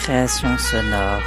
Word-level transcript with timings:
Récréation 0.00 0.56
sonore. 0.56 1.20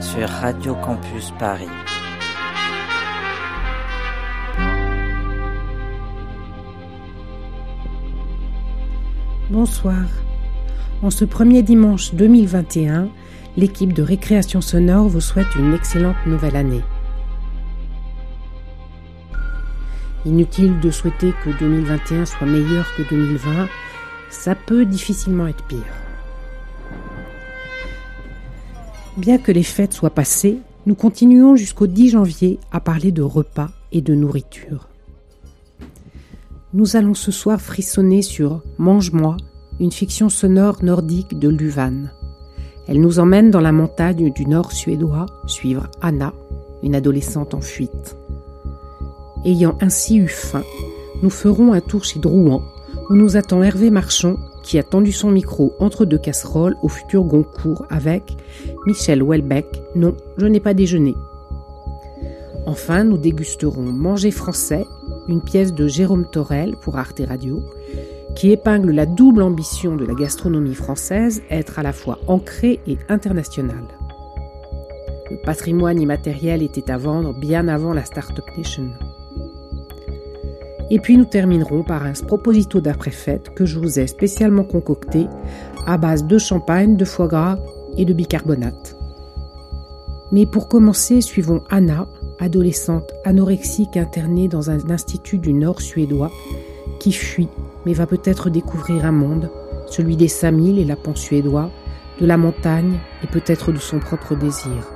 Sur 0.00 0.28
Radio 0.28 0.76
Campus 0.76 1.32
Paris. 1.40 1.66
Bonsoir. 9.50 9.96
En 11.02 11.10
ce 11.10 11.24
premier 11.24 11.64
dimanche 11.64 12.14
2021, 12.14 13.08
l'équipe 13.56 13.92
de 13.92 14.02
Récréation 14.04 14.60
Sonore 14.60 15.08
vous 15.08 15.20
souhaite 15.20 15.52
une 15.56 15.74
excellente 15.74 16.24
nouvelle 16.26 16.54
année. 16.54 16.84
Inutile 20.24 20.78
de 20.78 20.92
souhaiter 20.92 21.32
que 21.44 21.50
2021 21.58 22.24
soit 22.24 22.46
meilleur 22.46 22.86
que 22.96 23.02
2020, 23.02 23.68
ça 24.30 24.54
peut 24.54 24.84
difficilement 24.84 25.46
être 25.46 25.64
pire. 25.66 25.78
Bien 29.16 29.38
que 29.38 29.52
les 29.52 29.62
fêtes 29.62 29.94
soient 29.94 30.10
passées, 30.10 30.58
nous 30.84 30.94
continuons 30.94 31.56
jusqu'au 31.56 31.86
10 31.86 32.10
janvier 32.10 32.60
à 32.70 32.80
parler 32.80 33.12
de 33.12 33.22
repas 33.22 33.70
et 33.92 34.02
de 34.02 34.14
nourriture. 34.14 34.88
Nous 36.74 36.96
allons 36.96 37.14
ce 37.14 37.32
soir 37.32 37.60
frissonner 37.60 38.20
sur 38.20 38.62
Mange-moi, 38.78 39.36
une 39.80 39.92
fiction 39.92 40.28
sonore 40.28 40.84
nordique 40.84 41.38
de 41.38 41.48
Luvan. 41.48 42.10
Elle 42.86 43.00
nous 43.00 43.18
emmène 43.18 43.50
dans 43.50 43.60
la 43.60 43.72
montagne 43.72 44.32
du 44.32 44.46
nord 44.46 44.72
suédois 44.72 45.26
suivre 45.46 45.90
Anna, 46.02 46.34
une 46.82 46.94
adolescente 46.94 47.54
en 47.54 47.60
fuite. 47.60 48.16
Ayant 49.44 49.76
ainsi 49.80 50.18
eu 50.18 50.28
faim, 50.28 50.64
nous 51.22 51.30
ferons 51.30 51.72
un 51.72 51.80
tour 51.80 52.04
chez 52.04 52.20
Drouan, 52.20 52.62
où 53.08 53.14
nous 53.14 53.36
attend 53.36 53.62
Hervé 53.62 53.90
Marchand, 53.90 54.36
qui 54.62 54.78
a 54.78 54.82
tendu 54.82 55.12
son 55.12 55.30
micro 55.30 55.74
entre 55.78 56.04
deux 56.04 56.18
casseroles 56.18 56.76
au 56.82 56.88
futur 56.88 57.24
Goncourt 57.24 57.86
avec 57.88 58.36
Michel 58.86 59.22
Houellebecq, 59.22 59.66
Non, 59.94 60.16
je 60.38 60.46
n'ai 60.46 60.60
pas 60.60 60.74
déjeuné. 60.74 61.14
Enfin, 62.66 63.04
nous 63.04 63.16
dégusterons 63.16 63.92
Manger 63.92 64.32
français, 64.32 64.84
une 65.28 65.40
pièce 65.40 65.72
de 65.72 65.86
Jérôme 65.86 66.28
Torel 66.28 66.74
pour 66.82 66.98
Arte 66.98 67.22
Radio, 67.26 67.62
qui 68.34 68.50
épingle 68.50 68.90
la 68.90 69.06
double 69.06 69.42
ambition 69.42 69.96
de 69.96 70.04
la 70.04 70.14
gastronomie 70.14 70.74
française, 70.74 71.42
être 71.48 71.78
à 71.78 71.82
la 71.82 71.92
fois 71.92 72.18
ancrée 72.26 72.80
et 72.88 72.98
internationale. 73.08 73.86
Le 75.30 75.38
patrimoine 75.44 76.00
immatériel 76.00 76.62
était 76.62 76.90
à 76.90 76.98
vendre 76.98 77.38
bien 77.38 77.68
avant 77.68 77.92
la 77.92 78.04
Startup 78.04 78.44
Nation. 78.56 78.90
Et 80.90 80.98
puis 81.00 81.16
nous 81.16 81.24
terminerons 81.24 81.82
par 81.82 82.04
un 82.04 82.12
proposito 82.12 82.80
d'après-fête 82.80 83.50
que 83.54 83.64
je 83.64 83.78
vous 83.78 83.98
ai 83.98 84.06
spécialement 84.06 84.64
concocté 84.64 85.26
à 85.86 85.98
base 85.98 86.24
de 86.24 86.38
champagne, 86.38 86.96
de 86.96 87.04
foie 87.04 87.28
gras 87.28 87.58
et 87.96 88.04
de 88.04 88.12
bicarbonate. 88.12 88.96
Mais 90.32 90.46
pour 90.46 90.68
commencer, 90.68 91.20
suivons 91.20 91.62
Anna, 91.70 92.06
adolescente 92.38 93.12
anorexique 93.24 93.96
internée 93.96 94.48
dans 94.48 94.70
un 94.70 94.90
institut 94.90 95.38
du 95.38 95.52
nord 95.52 95.80
suédois, 95.80 96.30
qui 97.00 97.12
fuit 97.12 97.48
mais 97.86 97.94
va 97.94 98.06
peut-être 98.06 98.50
découvrir 98.50 99.06
un 99.06 99.12
monde, 99.12 99.48
celui 99.86 100.16
des 100.16 100.28
Samis, 100.28 100.72
les 100.72 100.84
lapons 100.84 101.14
suédois, 101.14 101.70
de 102.20 102.26
la 102.26 102.36
montagne 102.36 102.98
et 103.22 103.28
peut-être 103.28 103.70
de 103.72 103.78
son 103.78 104.00
propre 104.00 104.34
désir. 104.34 104.90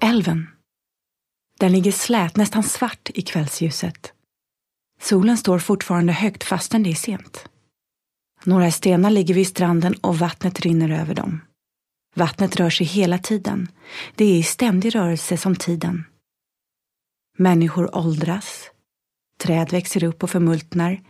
Älven. 0.00 0.57
Den 1.60 1.72
ligger 1.72 1.92
slät, 1.92 2.36
nästan 2.36 2.62
svart 2.62 3.10
i 3.14 3.22
kvällsljuset. 3.22 4.12
Solen 5.00 5.36
står 5.36 5.58
fortfarande 5.58 6.12
högt 6.12 6.44
fastän 6.44 6.82
det 6.82 6.90
är 6.90 6.94
sent. 6.94 7.48
Några 8.44 8.70
stenar 8.70 9.10
ligger 9.10 9.34
vid 9.34 9.46
stranden 9.46 9.94
och 9.94 10.18
vattnet 10.18 10.60
rinner 10.60 11.00
över 11.00 11.14
dem. 11.14 11.40
Vattnet 12.14 12.56
rör 12.56 12.70
sig 12.70 12.86
hela 12.86 13.18
tiden. 13.18 13.68
Det 14.14 14.24
är 14.24 14.38
i 14.38 14.42
ständig 14.42 14.94
rörelse 14.94 15.36
som 15.36 15.56
tiden. 15.56 16.04
Människor 17.36 17.96
åldras. 17.96 18.70
Träd 19.40 19.70
växer 19.70 20.04
upp 20.04 20.22
och 20.22 20.30
förmultnar. 20.30 21.02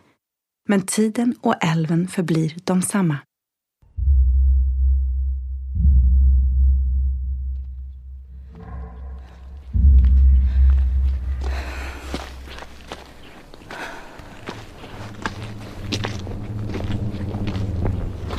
Men 0.68 0.86
tiden 0.86 1.34
och 1.40 1.64
älven 1.64 2.08
förblir 2.08 2.56
de 2.64 2.82
samma. 2.82 3.18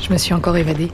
Je 0.10 0.14
me 0.16 0.18
suis 0.18 0.34
encore 0.34 0.58
évadée. 0.58 0.90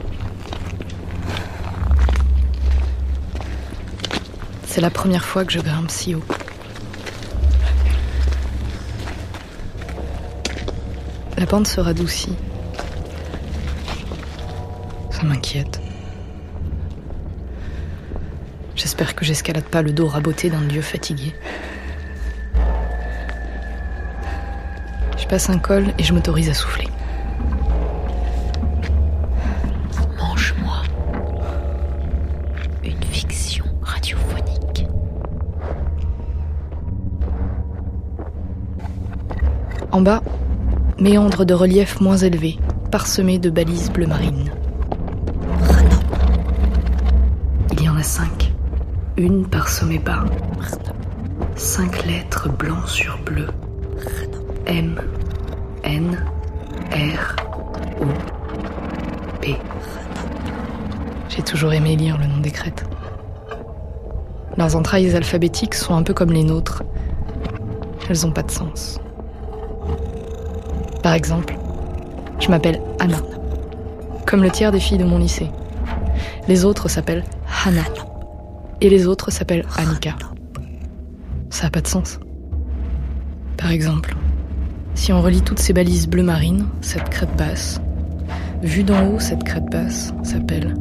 C'est 4.66 4.82
la 4.82 4.90
première 4.90 5.24
fois 5.24 5.46
que 5.46 5.52
je 5.54 5.58
grimpe 5.58 5.90
si 5.90 6.14
haut. 6.14 6.22
La 11.38 11.46
pente 11.46 11.66
se 11.66 11.80
radoucit. 11.80 12.36
Ça 15.10 15.22
m'inquiète. 15.22 15.80
J'espère 18.74 19.14
que 19.14 19.24
j'escalade 19.24 19.64
pas 19.64 19.80
le 19.80 19.92
dos 19.92 20.08
raboté 20.08 20.50
d'un 20.50 20.60
dieu 20.60 20.82
fatigué. 20.82 21.34
Je 25.16 25.26
passe 25.26 25.48
un 25.48 25.58
col 25.58 25.94
et 25.98 26.02
je 26.02 26.12
m'autorise 26.12 26.50
à 26.50 26.54
souffler. 26.54 26.88
En 39.96 40.02
bas, 40.02 40.20
méandre 41.00 41.46
de 41.46 41.54
relief 41.54 42.02
moins 42.02 42.18
élevé, 42.18 42.58
parsemé 42.90 43.38
de 43.38 43.48
balises 43.48 43.90
bleu 43.90 44.06
marine. 44.06 44.52
Il 47.72 47.82
y 47.82 47.88
en 47.88 47.96
a 47.96 48.02
cinq. 48.02 48.52
Une 49.16 49.46
par 49.46 49.70
sommet 49.70 49.98
bas. 49.98 50.26
Cinq 51.54 52.04
lettres 52.04 52.50
blanc 52.50 52.86
sur 52.86 53.18
bleu. 53.24 53.46
M, 54.66 55.00
N, 55.82 56.22
R, 56.92 57.36
O, 58.02 58.04
P. 59.40 59.56
J'ai 61.30 61.42
toujours 61.42 61.72
aimé 61.72 61.96
lire 61.96 62.18
le 62.18 62.26
nom 62.26 62.40
des 62.42 62.50
crêtes. 62.50 62.84
Leurs 64.58 64.76
entrailles 64.76 65.16
alphabétiques 65.16 65.74
sont 65.74 65.96
un 65.96 66.02
peu 66.02 66.12
comme 66.12 66.32
les 66.32 66.44
nôtres. 66.44 66.82
Elles 68.10 68.26
n'ont 68.26 68.32
pas 68.32 68.42
de 68.42 68.50
sens. 68.50 69.00
Par 71.06 71.14
exemple, 71.14 71.56
je 72.40 72.48
m'appelle 72.48 72.80
Anna, 72.98 73.18
comme 74.26 74.42
le 74.42 74.50
tiers 74.50 74.72
des 74.72 74.80
filles 74.80 74.98
de 74.98 75.04
mon 75.04 75.18
lycée. 75.18 75.48
Les 76.48 76.64
autres 76.64 76.88
s'appellent 76.88 77.22
Hannah, 77.64 77.84
et 78.80 78.90
les 78.90 79.06
autres 79.06 79.30
s'appellent 79.30 79.64
Annika. 79.76 80.16
Ça 81.48 81.62
n'a 81.62 81.70
pas 81.70 81.80
de 81.80 81.86
sens. 81.86 82.18
Par 83.56 83.70
exemple, 83.70 84.16
si 84.96 85.12
on 85.12 85.22
relie 85.22 85.42
toutes 85.42 85.60
ces 85.60 85.72
balises 85.72 86.08
bleu 86.08 86.24
marine, 86.24 86.66
cette 86.80 87.08
crête 87.08 87.36
basse, 87.36 87.80
vue 88.64 88.82
d'en 88.82 89.06
haut, 89.06 89.20
cette 89.20 89.44
crête 89.44 89.70
basse 89.70 90.12
s'appelle 90.24 90.74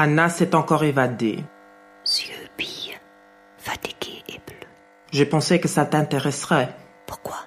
Anna 0.00 0.28
s'est 0.28 0.54
encore 0.54 0.84
évadée. 0.84 1.42
Yeux 2.06 2.48
billes, 2.56 2.96
fatigué 3.56 4.22
et 4.28 4.38
bleu. 4.46 4.68
J'ai 5.10 5.26
pensé 5.26 5.58
que 5.58 5.66
ça 5.66 5.86
t'intéresserait. 5.86 6.68
Pourquoi? 7.04 7.38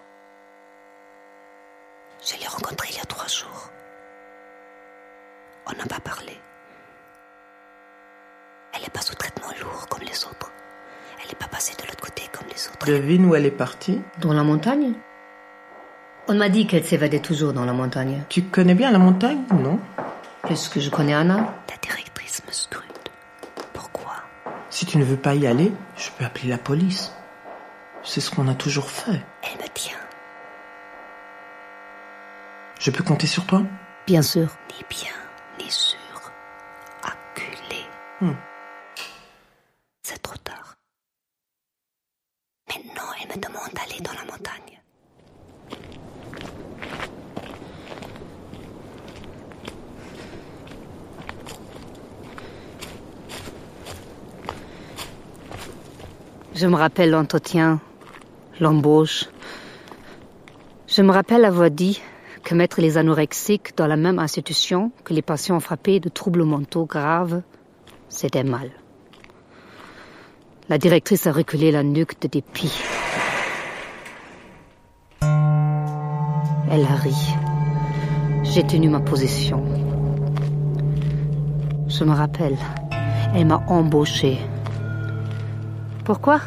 Je 2.21 2.38
l'ai 2.38 2.48
rencontré 2.48 2.89
il 2.92 2.98
y 2.98 3.00
a 3.00 3.06
trois 3.06 3.30
jours. 3.30 3.69
On 5.65 5.71
n'a 5.77 5.86
pas 5.86 6.01
parlé. 6.01 6.38
Elle 8.75 8.81
n'est 8.81 8.89
pas 8.89 9.00
sous 9.00 9.15
traitement 9.15 9.48
lourd 9.62 9.88
comme 9.88 10.01
les 10.01 10.25
autres. 10.25 10.51
Elle 11.21 11.30
n'est 11.30 11.39
pas 11.39 11.48
passée 11.48 11.77
de 11.81 11.88
l'autre 11.88 12.03
côté 12.03 12.24
comme 12.33 12.50
les 12.50 12.68
autres. 12.68 12.86
Devine 12.86 13.27
où 13.27 13.33
elle 13.33 13.45
est 13.45 13.51
partie? 13.51 14.01
Dans 14.19 14.33
la 14.33 14.44
montagne? 14.44 14.92
On 16.27 16.36
m'a 16.36 16.50
dit 16.50 16.68
qu'elle 16.68 16.83
s'évadait 16.83 17.21
toujours 17.21 17.53
dans 17.53 17.63
la 17.63 17.71
montagne. 17.71 18.25
Tu 18.27 18.44
connais 18.44 18.75
bien 18.75 18.92
la 18.92 19.00
montagne, 19.00 19.44
non? 19.53 19.80
Plus 20.44 20.68
que 20.68 20.81
je 20.81 20.89
connais 20.89 21.13
Anna? 21.13 21.53
Me 22.48 22.54
scrute. 22.54 23.12
Pourquoi? 23.74 24.24
Si 24.69 24.86
tu 24.86 24.98
ne 24.98 25.04
veux 25.04 25.18
pas 25.18 25.36
y 25.36 25.48
aller, 25.48 25.74
je 25.98 26.10
peux 26.12 26.24
appeler 26.24 26.48
la 26.48 26.57
police. 26.57 27.12
C'est 28.04 28.22
ce 28.22 28.31
qu'on 28.31 28.48
a 28.48 28.56
toujours 28.56 28.89
fait. 28.89 29.22
Elle 29.44 29.62
me 29.62 29.68
tient. 29.74 29.98
Je 32.80 32.89
peux 32.89 33.04
compter 33.04 33.28
sur 33.28 33.45
toi? 33.45 33.63
Bien 34.07 34.22
sûr. 34.22 34.48
Ni 34.69 34.86
bien, 34.89 35.13
ni 35.60 35.69
sûr. 35.69 36.00
Acculé. 37.04 37.86
Hmm. 38.22 38.34
C'est 40.04 40.22
trop 40.22 40.38
tard. 40.38 40.75
Maintenant, 42.69 43.12
elle 43.22 43.27
me 43.27 43.42
demande 43.42 43.74
d'aller 43.74 44.00
dans 44.01 44.13
la 44.13 44.24
montagne. 44.31 44.80
Je 56.62 56.68
me 56.68 56.75
rappelle 56.75 57.10
l'entretien, 57.10 57.80
l'embauche. 58.60 59.25
Je 60.88 61.02
me 61.02 61.12
rappelle 61.12 61.44
avoir 61.44 61.72
dit 61.72 62.00
que 62.44 62.54
mettre 62.54 62.81
les 62.81 63.00
anorexiques 63.00 63.75
dans 63.75 63.88
la 63.88 63.98
même 63.98 64.19
institution 64.19 64.92
que 65.04 65.16
les 65.16 65.24
patients 65.24 65.60
frappés 65.60 66.00
de 66.00 66.08
troubles 66.08 66.44
mentaux 66.44 66.86
graves, 66.86 67.42
c'était 68.10 68.44
mal. 68.44 68.69
La 70.69 70.78
directrice 70.78 71.25
a 71.25 71.31
reculé 71.31 71.72
la 71.72 71.81
nuque 71.81 72.22
de 72.22 72.28
dépit. 72.28 72.80
Elle 76.69 76.86
a 76.86 76.96
ri. 76.96 77.16
J'ai 78.44 78.68
tenu 78.68 78.88
ma 78.88 79.00
position. 79.00 79.66
Je 81.88 82.04
me 82.04 82.13
rappelle, 82.13 82.60
elle 83.34 83.48
m'a 83.48 83.63
embauchée. 83.66 84.38
Pourquoi 86.03 86.39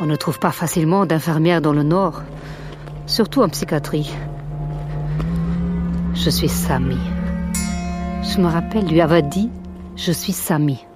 On 0.00 0.06
ne 0.06 0.16
trouve 0.16 0.38
pas 0.38 0.50
facilement 0.50 1.04
d'infirmières 1.04 1.60
dans 1.60 1.74
le 1.74 1.82
Nord, 1.82 2.22
surtout 3.04 3.42
en 3.42 3.48
psychiatrie. 3.50 4.10
Je 6.14 6.30
suis 6.30 6.48
Samy. 6.48 6.96
Je 8.22 8.40
me 8.40 8.46
rappelle 8.46 8.86
lui 8.86 9.02
avoir 9.02 9.22
dit 9.22 9.50
Je 9.94 10.10
suis 10.10 10.32
Samy. 10.32 10.86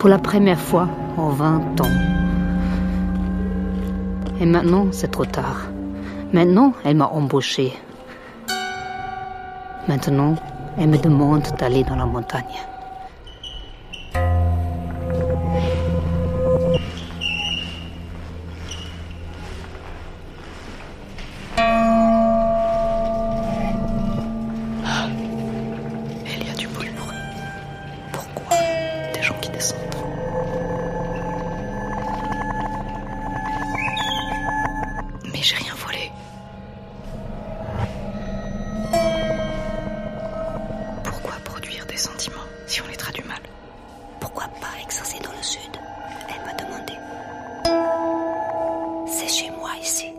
Pour 0.00 0.08
la 0.08 0.18
première 0.18 0.58
fois 0.58 0.88
en 1.16 1.28
20 1.28 1.80
ans. 1.80 1.96
Et 4.40 4.46
maintenant, 4.46 4.88
c'est 4.90 5.12
trop 5.12 5.26
tard. 5.26 5.68
Maintenant, 6.32 6.72
elle 6.84 6.96
m'a 6.96 7.06
embauché. 7.06 7.72
Maintenant, 9.86 10.34
elle 10.76 10.88
me 10.88 10.98
demande 10.98 11.46
d'aller 11.58 11.84
dans 11.84 11.96
la 11.96 12.06
montagne. 12.06 12.71
Pourquoi 41.04 41.32
produire 41.44 41.86
des 41.86 41.96
sentiments 41.96 42.48
si 42.66 42.80
on 42.82 42.86
les 42.86 42.96
traduit 42.96 43.24
mal 43.24 43.40
Pourquoi 44.20 44.48
pas 44.60 44.82
exercer 44.84 45.18
dans 45.22 45.32
le 45.32 45.42
sud 45.42 45.72
Elle 46.28 46.44
m'a 46.46 46.54
demandé. 46.54 46.94
C'est 49.06 49.28
chez 49.28 49.50
moi 49.50 49.70
ici. 49.82 50.12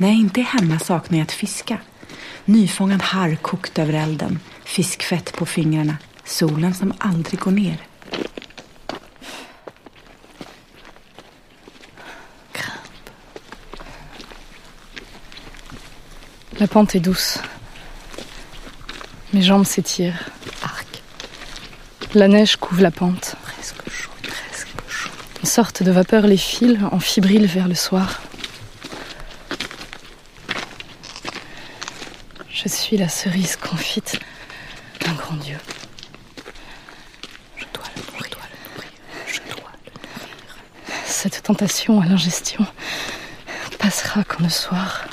Jag 0.00 0.14
inte 0.14 0.40
hemma 0.40 0.78
saknar 0.78 1.18
jag 1.18 1.24
att 1.24 1.32
fiska. 1.32 1.78
Nyfångad 2.44 3.02
harr 3.02 3.36
kokt 3.36 3.78
över 3.78 3.92
elden, 3.92 4.40
fiskfett 4.68 5.32
på 5.32 5.46
fingrarna, 5.46 5.96
solen 6.24 6.74
som 6.74 6.92
aldrig 6.98 7.40
går 7.40 7.50
ner. 7.50 7.78
La 16.60 16.66
pente 16.66 16.96
est 16.96 17.00
douce. 17.00 17.38
Mes 19.32 19.42
jambes 19.42 19.64
s'étirent. 19.64 20.28
Arc. 20.62 21.02
La 22.14 22.26
neige 22.26 22.56
couvre 22.56 22.82
la 22.82 22.90
pente. 22.90 23.36
Presque 23.44 23.88
chaud, 23.88 24.10
presque 24.22 24.68
chaud. 24.88 25.10
Une 25.40 25.48
sorte 25.48 25.82
de 25.84 25.92
vapeur 25.92 26.26
les 26.26 26.36
file 26.36 26.80
en 26.90 26.98
fibrille 26.98 27.46
vers 27.46 27.68
le 27.68 27.76
soir. 27.76 28.20
Je 32.50 32.68
suis 32.68 32.96
la 32.96 33.08
cerise 33.08 33.56
confite 33.56 34.18
Dieu. 35.36 35.58
Je 37.56 37.64
dois 37.72 37.84
je 37.96 38.30
dois 38.30 38.42
je 39.26 39.40
dois. 39.50 39.70
Cette 41.04 41.42
tentation 41.42 42.00
à 42.00 42.06
l'ingestion 42.06 42.66
passera 43.78 44.24
quand 44.24 44.42
le 44.42 44.48
soir, 44.48 45.04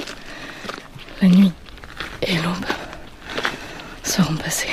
la 1.22 1.28
nuit 1.28 1.52
et 2.22 2.36
l'aube 2.38 2.66
seront 4.04 4.36
passées. 4.36 4.70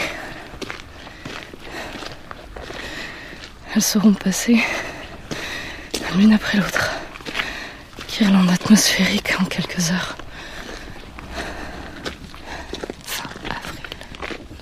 Elles 3.75 3.83
seront 3.83 4.13
passées 4.13 4.63
l'une 6.17 6.35
après 6.35 6.59
l'autre, 6.59 6.91
guirlande 8.09 8.51
atmosphérique 8.51 9.33
en 9.41 9.45
quelques 9.45 9.91
heures. 9.91 10.17
Fin 13.05 13.29
avril. 13.49 13.87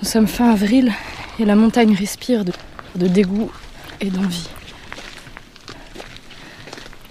sommes 0.11 0.27
fin 0.27 0.51
avril 0.51 0.91
et 1.39 1.45
la 1.45 1.55
montagne 1.55 1.95
respire 1.95 2.43
de, 2.43 2.51
dégoût 2.95 3.49
et 4.01 4.09
d'envie. 4.09 4.49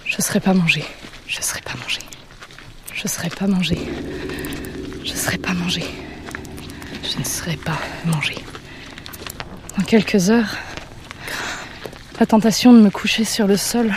Je 0.05 0.21
serai 0.21 0.39
pas 0.39 0.53
mangée. 0.53 0.85
Je 1.27 1.41
serai 1.41 1.63
pas 1.63 1.73
mangé. 1.81 2.01
Je 2.93 3.09
serai 3.09 3.31
pas 3.31 3.47
mangée. 3.47 3.79
Je 5.03 5.15
serai 5.15 5.39
pas 5.39 5.55
mangée. 5.55 5.87
Je 7.03 7.19
ne 7.19 7.25
serai 7.25 7.57
pas 7.57 7.79
mangé. 8.05 8.35
Dans 9.79 9.85
quelques 9.85 10.29
heures, 10.29 10.59
la 12.19 12.27
tentation 12.27 12.75
de 12.75 12.81
me 12.81 12.91
coucher 12.91 13.25
sur 13.25 13.47
le 13.47 13.57
sol 13.57 13.95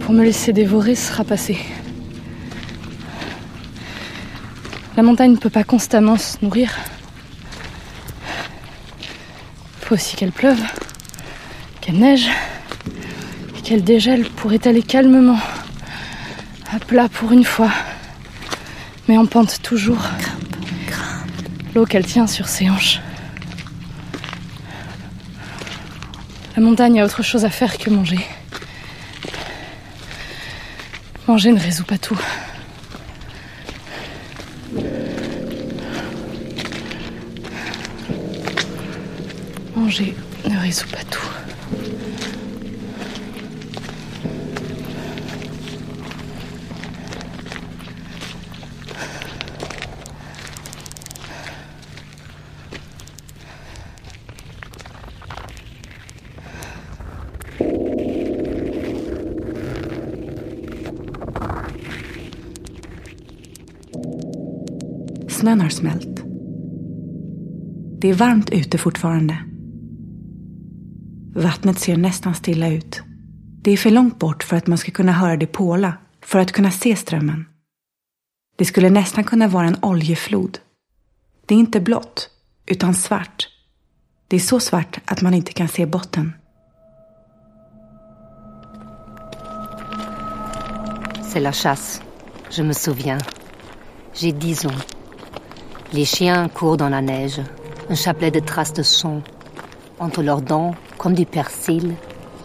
pour 0.00 0.14
me 0.14 0.24
laisser 0.24 0.54
dévorer 0.54 0.94
sera 0.94 1.22
passée. 1.22 1.58
La 4.96 5.02
montagne 5.02 5.32
ne 5.32 5.36
peut 5.36 5.50
pas 5.50 5.64
constamment 5.64 6.16
se 6.16 6.38
nourrir. 6.40 6.70
Faut 9.88 9.94
aussi 9.94 10.16
qu'elle 10.16 10.32
pleuve, 10.32 10.60
qu'elle 11.80 11.98
neige, 11.98 12.28
et 13.56 13.62
qu'elle 13.62 13.82
dégèle 13.82 14.28
pour 14.28 14.52
étaler 14.52 14.82
calmement, 14.82 15.38
à 16.70 16.78
plat 16.78 17.08
pour 17.08 17.32
une 17.32 17.44
fois, 17.44 17.70
mais 19.08 19.16
en 19.16 19.24
pente 19.24 19.62
toujours. 19.62 20.04
L'eau 21.74 21.86
qu'elle 21.86 22.04
tient 22.04 22.26
sur 22.26 22.48
ses 22.48 22.68
hanches. 22.68 23.00
La 26.54 26.62
montagne 26.62 27.00
a 27.00 27.06
autre 27.06 27.22
chose 27.22 27.46
à 27.46 27.50
faire 27.50 27.78
que 27.78 27.88
manger. 27.88 28.20
Manger 31.26 31.52
ne 31.52 31.60
résout 31.60 31.84
pas 31.84 31.96
tout. 31.96 32.20
Manger 39.88 40.14
ne 40.46 40.58
résout 40.58 40.86
pas 40.90 41.02
tout. 41.04 41.22
Snön 65.28 65.60
har 65.60 65.68
smält. 65.68 66.22
Det 68.00 68.08
är 68.08 68.14
varmt 68.14 68.50
ute 68.50 68.78
fortfarande. 68.78 69.47
Vattnet 71.42 71.78
ser 71.78 71.96
nästan 71.96 72.34
stilla 72.34 72.68
ut. 72.68 73.02
Det 73.62 73.70
är 73.70 73.76
för 73.76 73.90
långt 73.90 74.18
bort 74.18 74.42
för 74.42 74.56
att 74.56 74.66
man 74.66 74.78
ska 74.78 74.90
kunna 74.90 75.12
höra 75.12 75.36
det 75.36 75.46
påla, 75.46 75.92
för 76.22 76.38
att 76.38 76.52
kunna 76.52 76.70
se 76.70 76.96
strömmen. 76.96 77.46
Det 78.56 78.64
skulle 78.64 78.90
nästan 78.90 79.24
kunna 79.24 79.48
vara 79.48 79.66
en 79.66 79.76
oljeflod. 79.82 80.58
Det 81.46 81.54
är 81.54 81.58
inte 81.58 81.80
blått, 81.80 82.30
utan 82.66 82.94
svart. 82.94 83.48
Det 84.28 84.36
är 84.36 84.40
så 84.40 84.60
svart 84.60 84.98
att 85.04 85.22
man 85.22 85.34
inte 85.34 85.52
kan 85.52 85.68
se 85.68 85.86
botten. 85.86 86.32
C'est 91.22 91.40
la 91.40 91.52
chasse. 91.52 92.02
Je 92.50 92.62
me 92.62 92.74
souviens. 92.74 93.22
J'ai 94.14 94.32
dix 94.32 94.64
ans. 94.64 94.84
Les 95.90 96.04
chiens 96.08 96.48
courent 96.48 96.78
dans 96.78 96.90
la 96.90 97.00
neige, 97.00 97.44
un 97.88 97.96
chapelet 97.96 98.34
de 98.34 98.40
traces 98.40 98.74
de 98.74 98.84
sang. 98.84 99.22
Entre 100.00 100.22
leurs 100.22 100.42
dents, 100.42 100.74
comme 100.96 101.14
du 101.14 101.26
persil, 101.26 101.94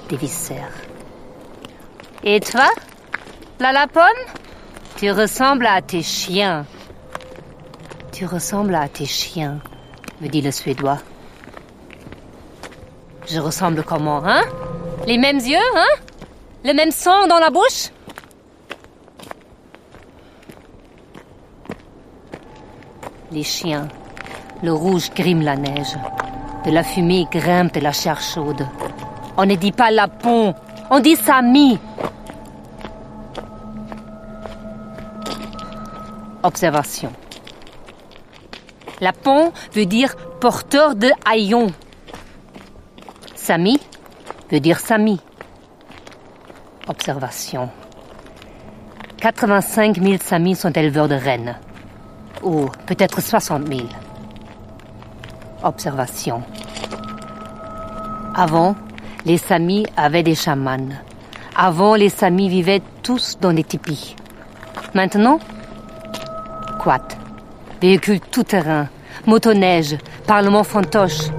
des 0.10 0.18
viscères. 0.18 0.74
Et 2.24 2.40
toi 2.40 2.68
La 3.60 3.72
lapone? 3.72 4.04
Tu 4.98 5.12
ressembles 5.12 5.66
à 5.68 5.82
tes 5.82 6.02
chiens. 6.02 6.66
Tu 8.12 8.26
ressembles 8.26 8.76
à 8.76 8.88
tes 8.88 9.06
chiens, 9.06 9.60
me 10.22 10.28
dit 10.28 10.42
le 10.42 10.52
Suédois. 10.52 11.00
Je 13.28 13.40
ressemble 13.40 13.84
comment, 13.84 14.26
hein? 14.26 14.42
Les 15.08 15.18
mêmes 15.18 15.40
yeux, 15.40 15.58
hein? 15.76 16.02
Le 16.64 16.74
même 16.74 16.92
sang 16.92 17.28
dans 17.28 17.40
la 17.40 17.50
bouche? 17.50 17.90
Les 23.32 23.44
chiens. 23.44 23.88
Le 24.62 24.74
rouge 24.74 25.10
grime 25.14 25.42
la 25.42 25.56
neige. 25.56 25.96
De 26.66 26.72
la 26.72 26.84
fumée 26.84 27.28
grimpe 27.32 27.74
de 27.74 27.80
la 27.80 27.92
chair 27.92 28.22
chaude. 28.22 28.66
On 29.38 29.46
ne 29.46 29.56
dit 29.56 29.72
pas 29.72 29.92
lapon, 29.92 30.54
on 30.90 31.00
dit 31.00 31.16
Sami. 31.16 31.80
Observation. 36.44 37.12
Lapon 39.02 39.52
veut 39.74 39.86
dire 39.86 40.16
porteur 40.40 40.96
de 40.96 41.10
haillons. 41.26 41.72
Sami 43.36 43.80
veut 44.52 44.60
dire 44.60 44.80
Sami. 44.80 45.20
Observation. 46.88 47.70
85 49.24 50.02
000 50.02 50.18
Samis 50.22 50.58
sont 50.58 50.72
éleveurs 50.72 51.08
de 51.08 51.16
rennes. 51.16 51.58
Ou 52.44 52.66
peut-être 52.86 53.22
60 53.22 53.66
000. 53.68 53.88
Observation. 55.64 56.44
Avant, 58.36 58.76
les 59.26 59.38
Samis 59.38 59.86
avaient 59.96 60.24
des 60.24 60.36
chamans. 60.36 60.90
Avant, 61.56 61.96
les 61.96 62.10
Samis 62.10 62.50
vivaient 62.50 62.82
tous 63.02 63.38
dans 63.40 63.54
des 63.54 63.64
tipis. 63.64 64.16
Maintenant, 64.94 65.40
quad, 66.80 67.02
véhicules 67.82 68.20
tout-terrain, 68.20 68.88
motoneige, 69.26 69.98
parlement 70.28 70.64
fantoche. 70.64 71.30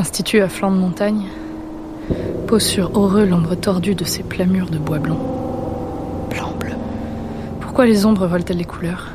L'Institut 0.00 0.40
à 0.40 0.48
flanc 0.48 0.72
de 0.72 0.78
montagne 0.78 1.26
pose 2.46 2.62
sur 2.62 2.88
Heureux 2.98 3.26
l'ombre 3.26 3.54
tordue 3.54 3.94
de 3.94 4.04
ses 4.04 4.24
murs 4.46 4.70
de 4.70 4.78
bois 4.78 4.98
blanc. 4.98 5.20
Blanc, 6.30 6.54
bleu. 6.58 6.72
Pourquoi 7.60 7.84
les 7.84 8.06
ombres 8.06 8.26
volent-elles 8.26 8.56
les 8.56 8.64
couleurs? 8.64 9.08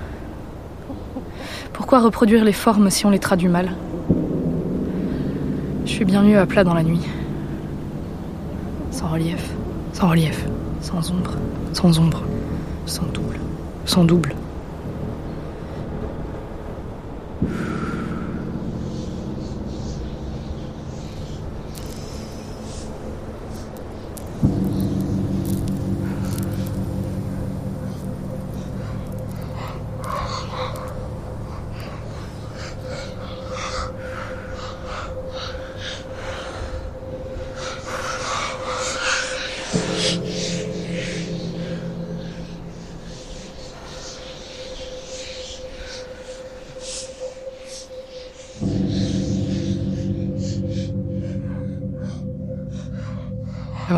Pourquoi 1.73 2.01
reproduire 2.01 2.45
les 2.45 2.53
formes 2.53 2.91
si 2.91 3.03
on 3.07 3.09
les 3.09 3.17
traduit 3.17 3.47
mal? 3.47 3.73
Je 5.85 5.89
suis 5.89 6.05
bien 6.05 6.21
mieux 6.21 6.37
à 6.37 6.45
plat 6.45 6.63
dans 6.63 6.75
la 6.75 6.83
nuit. 6.83 7.01
Sans 8.91 9.07
relief, 9.07 9.55
sans 9.91 10.09
relief, 10.09 10.45
sans 10.81 11.09
ombre, 11.09 11.31
sans 11.73 11.97
ombre, 11.97 12.21
sans 12.85 13.07
double, 13.07 13.39
sans 13.85 14.03
double. 14.03 14.35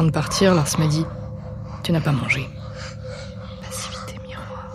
De 0.08 0.12
partir, 0.12 0.56
Lars 0.56 0.80
m'a 0.80 0.88
dit 0.88 1.06
Tu 1.84 1.92
n'as 1.92 2.02
pas 2.02 2.12
mangé. 2.12 2.48
Passivité 3.62 4.14
miroir. 4.26 4.72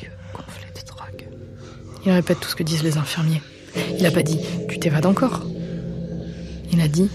Yeux 0.00 0.10
gonflés 0.32 0.72
de 0.78 0.86
drogue. 0.86 1.28
Il 2.04 2.12
répète 2.12 2.40
tout 2.40 2.48
ce 2.48 2.54
que 2.56 2.62
disent 2.62 2.84
les 2.84 2.96
infirmiers. 2.96 3.42
Il 3.96 4.02
n'a 4.02 4.10
pas 4.10 4.22
dit 4.22 4.38
Tu 4.68 4.78
t'évades 4.78 5.06
encore. 5.06 5.42
Il 6.72 6.80
a 6.80 6.88
dit 6.88 7.10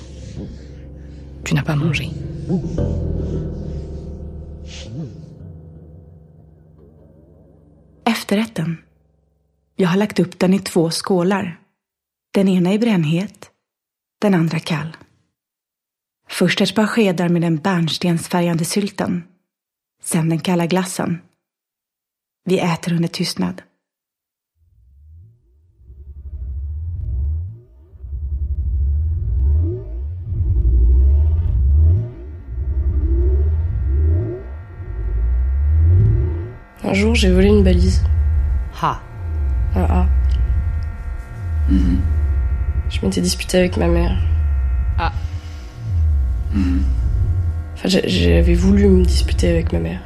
Tu 1.43 1.53
n'as 1.53 1.63
pas 1.63 1.75
mangé. 1.75 2.09
Efterrätten. 8.05 8.77
Jag 9.75 9.89
har 9.89 9.97
lagt 9.97 10.19
upp 10.19 10.39
den 10.39 10.53
i 10.53 10.59
två 10.59 10.89
skålar. 10.89 11.59
Den 12.33 12.47
ena 12.47 12.73
är 12.73 12.79
brännhet, 12.79 13.51
den 14.21 14.33
andra 14.33 14.59
kall. 14.59 14.97
Först 16.33 16.61
ett 16.61 16.75
par 16.75 16.85
skedar 16.85 17.29
med 17.29 17.41
den 17.41 17.57
bärnstensfärgande 17.57 18.65
sylten. 18.65 19.23
Sen 20.03 20.29
den 20.29 20.39
kalla 20.39 20.65
glassen. 20.65 21.21
Vi 22.45 22.59
äter 22.59 22.93
under 22.93 23.07
tystnad. 23.07 23.61
Un 36.83 36.95
jour, 36.95 37.15
j'ai 37.15 37.31
volé 37.31 37.47
une 37.47 37.63
balise. 37.63 38.01
Ha. 38.81 38.99
Un 39.75 39.83
A. 39.83 40.07
Je 42.89 43.01
m'étais 43.01 43.21
disputée 43.21 43.59
avec 43.59 43.77
ma 43.77 43.87
mère. 43.87 44.17
Ah. 44.97 45.22
Enfin, 47.75 47.87
j'a- 47.89 48.07
j'avais 48.07 48.53
voulu 48.53 48.87
me 48.87 49.03
disputer 49.03 49.49
avec 49.49 49.73
ma 49.73 49.79
mère. 49.79 49.99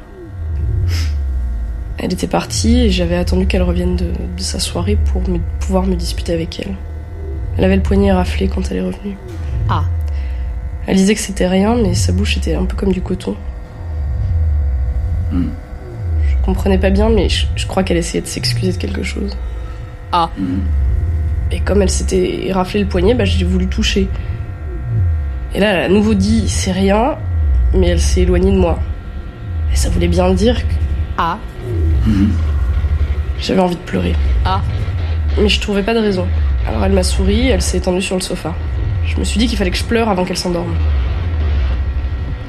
Elle 1.98 2.12
était 2.12 2.28
partie 2.28 2.78
et 2.80 2.90
j'avais 2.90 3.16
attendu 3.16 3.46
qu'elle 3.46 3.62
revienne 3.62 3.96
de, 3.96 4.04
de 4.36 4.42
sa 4.42 4.58
soirée 4.60 4.96
pour 4.96 5.28
me- 5.28 5.40
pouvoir 5.60 5.84
me 5.84 5.94
disputer 5.96 6.32
avec 6.32 6.60
elle. 6.60 6.74
Elle 7.56 7.64
avait 7.64 7.76
le 7.76 7.82
poignet 7.82 8.12
raflé 8.12 8.46
quand 8.48 8.70
elle 8.70 8.76
est 8.78 8.82
revenue. 8.82 9.16
Ah. 9.68 9.84
Elle 10.86 10.96
disait 10.96 11.14
que 11.14 11.20
c'était 11.20 11.48
rien, 11.48 11.74
mais 11.74 11.94
sa 11.94 12.12
bouche 12.12 12.36
était 12.36 12.54
un 12.54 12.64
peu 12.64 12.76
comme 12.76 12.92
du 12.92 13.02
coton. 13.02 13.36
Je 15.32 16.36
comprenais 16.44 16.78
pas 16.78 16.90
bien, 16.90 17.10
mais 17.10 17.28
je, 17.28 17.46
je 17.56 17.66
crois 17.66 17.82
qu'elle 17.82 17.98
essayait 17.98 18.22
de 18.22 18.26
s'excuser 18.28 18.72
de 18.72 18.76
quelque 18.78 19.02
chose. 19.02 19.36
Ah. 20.12 20.30
Et 21.50 21.60
comme 21.60 21.82
elle 21.82 21.90
s'était 21.90 22.48
raflé 22.52 22.80
le 22.80 22.86
poignet, 22.86 23.14
bah, 23.14 23.24
j'ai 23.24 23.44
voulu 23.44 23.66
toucher. 23.66 24.08
Et 25.58 25.60
là, 25.60 25.72
elle 25.72 25.84
a 25.86 25.88
nouveau 25.88 26.14
dit 26.14 26.48
c'est 26.48 26.70
rien, 26.70 27.16
mais 27.74 27.88
elle 27.88 27.98
s'est 27.98 28.20
éloignée 28.20 28.52
de 28.52 28.56
moi. 28.56 28.78
Et 29.72 29.76
ça 29.76 29.90
voulait 29.90 30.06
bien 30.06 30.32
dire 30.32 30.56
que. 30.56 30.74
Ah. 31.16 31.36
J'avais 33.40 33.60
envie 33.60 33.74
de 33.74 33.80
pleurer. 33.80 34.14
Ah. 34.44 34.60
Mais 35.36 35.48
je 35.48 35.60
trouvais 35.60 35.82
pas 35.82 35.94
de 35.94 35.98
raison. 35.98 36.28
Alors 36.64 36.84
elle 36.84 36.92
m'a 36.92 37.02
souri, 37.02 37.48
elle 37.48 37.60
s'est 37.60 37.78
étendue 37.78 38.00
sur 38.00 38.14
le 38.14 38.20
sofa. 38.20 38.54
Je 39.04 39.16
me 39.16 39.24
suis 39.24 39.40
dit 39.40 39.48
qu'il 39.48 39.58
fallait 39.58 39.72
que 39.72 39.76
je 39.76 39.82
pleure 39.82 40.08
avant 40.08 40.24
qu'elle 40.24 40.36
s'endorme. 40.36 40.76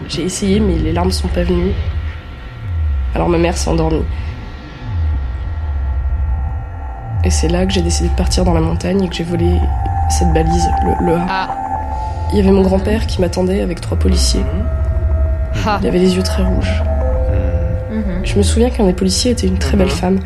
J'ai 0.07 0.21
essayé, 0.21 0.59
mais 0.59 0.75
les 0.75 0.93
larmes 0.93 1.09
sont 1.09 1.29
pas 1.29 1.41
venues. 1.41 1.73
Alors 3.15 3.27
ma 3.27 3.39
mère 3.39 3.57
s'est 3.57 3.71
endormie. 3.71 4.05
Et 7.23 7.31
c'est 7.31 7.47
là 7.47 7.65
que 7.65 7.73
j'ai 7.73 7.81
décidé 7.81 8.09
de 8.09 8.15
partir 8.15 8.43
dans 8.43 8.53
la 8.53 8.61
montagne 8.61 9.03
et 9.03 9.09
que 9.09 9.15
j'ai 9.15 9.23
volé 9.23 9.49
cette 10.11 10.31
balise, 10.31 10.69
le, 10.85 11.07
le 11.07 11.15
A. 11.15 11.68
Il 12.31 12.37
y 12.37 12.41
avait 12.41 12.51
mon 12.51 12.61
grand-père 12.61 13.07
qui 13.07 13.21
m'attendait 13.21 13.61
avec 13.61 13.81
trois 13.81 13.97
policiers. 13.97 14.43
Il 15.81 15.87
avait 15.87 15.99
les 15.99 16.15
yeux 16.15 16.23
très 16.23 16.43
rouges. 16.43 16.83
Je 18.23 18.35
me 18.35 18.43
souviens 18.43 18.69
qu'un 18.69 18.85
des 18.85 18.93
policiers 18.93 19.31
était 19.31 19.47
une 19.47 19.57
très 19.57 19.75
belle 19.75 19.89
femme. 19.89 20.19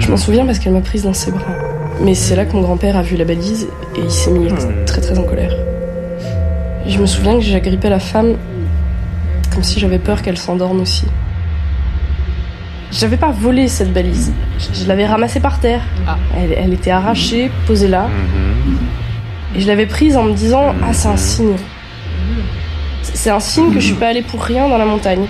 Je 0.00 0.10
m'en 0.10 0.16
souviens 0.16 0.44
parce 0.44 0.58
qu'elle 0.58 0.72
m'a 0.72 0.80
prise 0.80 1.04
dans 1.04 1.12
ses 1.12 1.30
bras. 1.30 1.54
Mais 2.02 2.14
c'est 2.14 2.34
là 2.34 2.44
que 2.46 2.54
mon 2.54 2.62
grand-père 2.62 2.96
a 2.96 3.02
vu 3.02 3.16
la 3.16 3.24
balise 3.24 3.68
et 3.96 4.00
il 4.00 4.10
s'est 4.10 4.30
mis 4.30 4.48
très 4.86 5.00
très 5.00 5.18
en 5.18 5.22
colère. 5.22 5.54
Et 6.86 6.90
je 6.90 6.98
me 6.98 7.06
souviens 7.06 7.34
que 7.34 7.40
j'ai 7.42 7.54
agrippé 7.54 7.88
la 7.88 8.00
femme 8.00 8.36
comme 9.52 9.62
si 9.62 9.78
j'avais 9.78 9.98
peur 9.98 10.22
qu'elle 10.22 10.38
s'endorme 10.38 10.80
aussi. 10.80 11.06
J'avais 12.90 13.16
pas 13.16 13.30
volé 13.30 13.68
cette 13.68 13.92
balise. 13.92 14.32
Je, 14.58 14.88
l'avais 14.88 15.06
ramassée 15.06 15.40
par 15.40 15.60
terre. 15.60 15.82
Elle, 16.36 16.52
elle 16.52 16.72
était 16.72 16.90
arrachée, 16.90 17.50
posée 17.66 17.86
là. 17.86 18.08
Et 19.54 19.60
je 19.60 19.66
l'avais 19.66 19.86
prise 19.86 20.16
en 20.16 20.24
me 20.24 20.32
disant 20.32 20.74
Ah, 20.82 20.92
c'est 20.92 21.08
un 21.08 21.16
signe. 21.16 21.56
C'est 23.02 23.30
un 23.30 23.40
signe 23.40 23.72
que 23.72 23.80
je 23.80 23.86
suis 23.86 23.94
pas 23.94 24.08
allée 24.08 24.22
pour 24.22 24.42
rien 24.42 24.68
dans 24.68 24.78
la 24.78 24.84
montagne. 24.84 25.26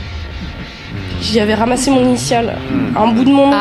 J'y 1.23 1.41
avais 1.41 1.55
ramassé 1.55 1.91
mon 1.91 2.03
initiale, 2.03 2.57
un 2.97 3.13
bout 3.13 3.25
de 3.25 3.31
mon 3.31 3.51
nom. 3.51 3.57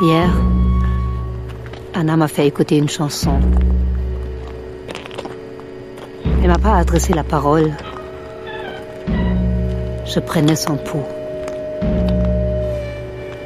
Hier, 0.00 0.28
Anna 1.94 2.16
m'a 2.16 2.26
fait 2.26 2.48
écouter 2.48 2.76
une 2.76 2.88
chanson. 2.88 3.38
M'a 6.52 6.58
pas 6.58 6.76
adressé 6.76 7.14
la 7.14 7.24
parole. 7.24 7.72
Je 10.04 10.20
prenais 10.20 10.54
son 10.54 10.76
pouls. 10.76 11.08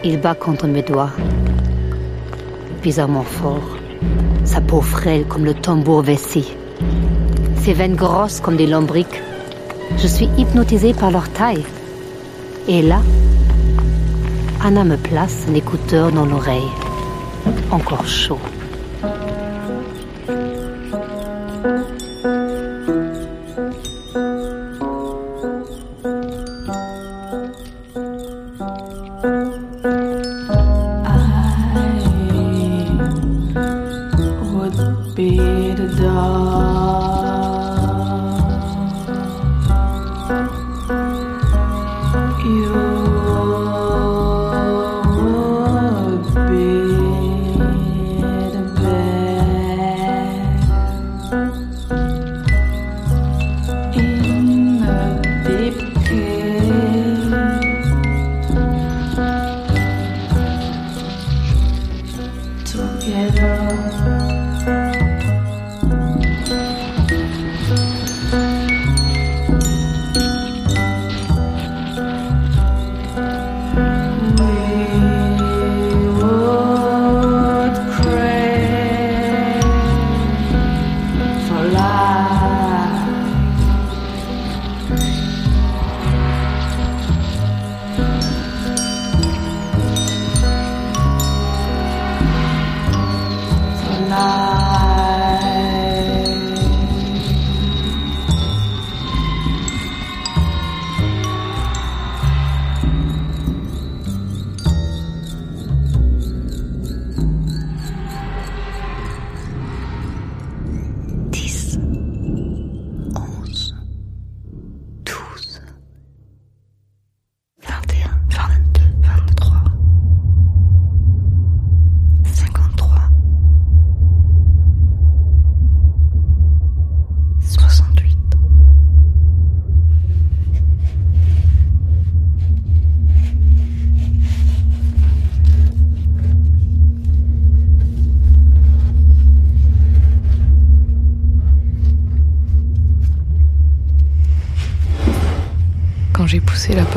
Il 0.02 0.20
bat 0.20 0.34
contre 0.34 0.66
mes 0.66 0.82
doigts. 0.82 1.12
Bizarrement 2.82 3.22
fort. 3.22 3.76
Sa 4.44 4.60
peau 4.60 4.80
frêle 4.80 5.24
comme 5.24 5.44
le 5.44 5.54
tambour 5.54 6.02
vessi. 6.02 6.52
Ses 7.58 7.74
veines 7.74 7.94
grosses 7.94 8.40
comme 8.40 8.56
des 8.56 8.66
lombriques. 8.66 9.22
Je 9.98 10.08
suis 10.08 10.28
hypnotisée 10.36 10.92
par 10.92 11.12
leur 11.12 11.28
taille. 11.28 11.64
Et 12.66 12.82
là, 12.82 13.02
Anna 14.64 14.82
me 14.82 14.96
place 14.96 15.46
un 15.48 15.54
écouteur 15.54 16.10
dans 16.10 16.26
l'oreille. 16.26 16.72
Encore 17.70 18.08
chaud. 18.08 18.40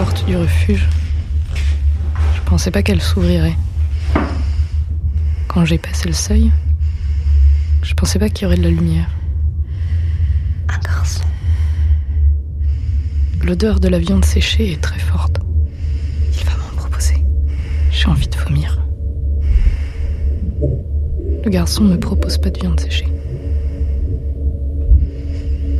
Porte 0.09 0.25
du 0.25 0.35
refuge, 0.35 0.87
je 2.35 2.41
pensais 2.41 2.71
pas 2.71 2.81
qu'elle 2.81 3.01
s'ouvrirait. 3.01 3.55
Quand 5.47 5.65
j'ai 5.65 5.77
passé 5.77 6.07
le 6.07 6.13
seuil, 6.13 6.51
je 7.83 7.93
pensais 7.93 8.17
pas 8.17 8.29
qu'il 8.29 8.43
y 8.43 8.45
aurait 8.47 8.57
de 8.57 8.63
la 8.63 8.69
lumière. 8.69 9.09
Un 10.67 10.79
garçon. 10.79 11.23
L'odeur 13.43 13.79
de 13.79 13.87
la 13.87 13.99
viande 13.99 14.25
séchée 14.25 14.71
est 14.71 14.81
très 14.81 14.99
forte. 14.99 15.37
Il 16.39 16.43
va 16.45 16.53
m'en 16.57 16.75
proposer. 16.75 17.23
J'ai 17.91 18.07
envie 18.07 18.27
de 18.27 18.37
vomir. 18.37 18.79
Le 21.43 21.49
garçon 21.49 21.83
me 21.83 21.99
propose 21.99 22.39
pas 22.39 22.49
de 22.49 22.59
viande 22.59 22.79
séchée. 22.79 23.07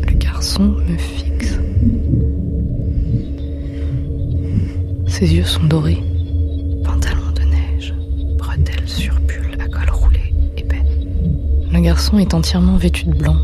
Le 0.08 0.14
garçon 0.14 0.66
me 0.88 0.98
fixe. 0.98 1.19
Ses 5.20 5.36
yeux 5.36 5.44
sont 5.44 5.66
dorés. 5.66 6.02
Pantalon 6.86 7.34
de 7.36 7.42
neige, 7.42 7.94
bretelles 8.38 8.88
sur 8.88 9.20
pull 9.28 9.54
à 9.60 9.68
col 9.68 9.90
roulé, 9.92 10.34
épais. 10.56 10.82
Le 11.74 11.82
garçon 11.82 12.20
est 12.20 12.34
entièrement 12.34 12.78
vêtu 12.78 13.04
de 13.04 13.14
blanc. 13.14 13.36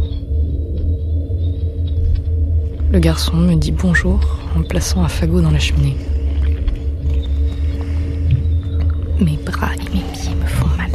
Le 2.93 2.99
garçon 2.99 3.35
me 3.35 3.55
dit 3.55 3.73
bonjour 3.73 4.21
en 4.55 4.61
plaçant 4.61 5.03
un 5.03 5.09
fagot 5.09 5.41
dans 5.41 5.51
la 5.51 5.59
cheminée. 5.59 5.97
Mes 9.19 9.37
bras 9.45 9.75
et 9.75 9.93
mes 9.93 10.03
pieds 10.13 10.33
me 10.33 10.45
font 10.45 10.69
mal. 10.77 10.91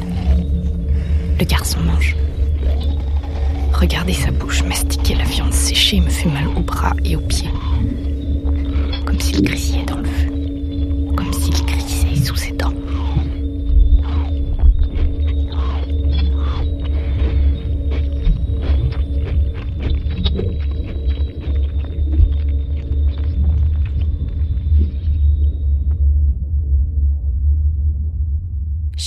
Le 1.38 1.44
garçon 1.44 1.80
mange. 1.80 2.16
Regardez 3.74 4.14
sa 4.14 4.30
bouche 4.30 4.64
mastiquer 4.64 5.14
la 5.14 5.24
viande 5.24 5.52
séchée 5.52 6.00
me 6.00 6.08
fait 6.08 6.30
mal 6.30 6.48
aux 6.56 6.62
bras 6.62 6.94
et 7.04 7.16
aux 7.16 7.20
pieds. 7.20 7.49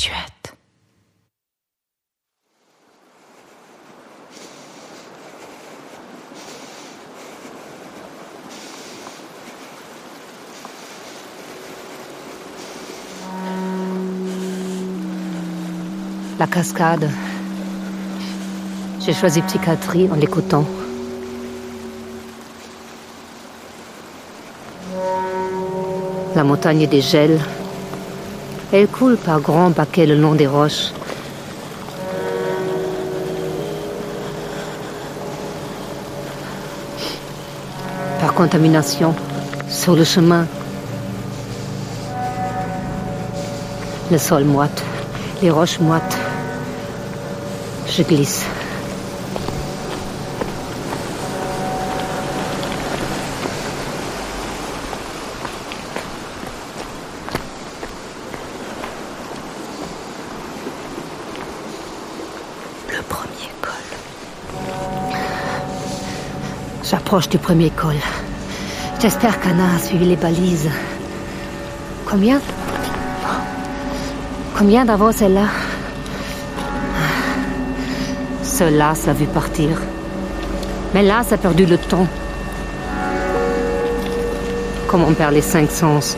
21. 0.10 0.16
La 16.40 16.48
cascade. 16.48 17.10
J'ai 19.00 19.14
choisi 19.14 19.42
psychiatrie 19.44 20.10
en 20.12 20.16
l'écoutant. 20.16 20.66
La 26.36 26.44
montagne 26.44 26.88
des 26.88 27.02
gels. 27.02 27.40
Elle 28.76 28.88
coule 28.88 29.18
par 29.18 29.40
grands 29.40 29.70
baquets 29.70 30.08
le 30.08 30.16
long 30.16 30.34
des 30.34 30.48
roches. 30.48 30.92
Par 38.20 38.34
contamination, 38.34 39.14
sur 39.70 39.96
le 39.96 40.04
chemin. 40.04 40.48
Le 44.10 44.18
sol 44.18 44.44
moite, 44.44 44.84
les 45.44 45.52
roches 45.52 45.80
moites. 45.80 46.18
Je 47.88 48.02
glisse. 48.02 48.44
J'approche 67.14 67.30
du 67.30 67.38
premier 67.38 67.70
col. 67.70 67.94
J'espère 69.00 69.40
qu'Anna 69.40 69.76
a 69.76 69.78
suivi 69.78 70.06
les 70.06 70.16
balises. 70.16 70.72
Combien? 72.10 72.42
Combien 74.58 74.84
d'avance 74.84 75.22
elle 75.22 75.38
a? 75.38 75.46
Cela, 78.42 78.94
l'a 79.06 79.14
vu 79.14 79.26
partir. 79.26 79.80
Mais 80.96 81.04
là, 81.04 81.22
ça 81.22 81.36
a 81.36 81.38
perdu 81.38 81.68
le 81.68 81.78
temps. 81.78 82.08
Comme 84.88 85.04
on 85.04 85.14
perd 85.14 85.36
les 85.36 85.42
cinq 85.42 85.70
sens? 85.70 86.18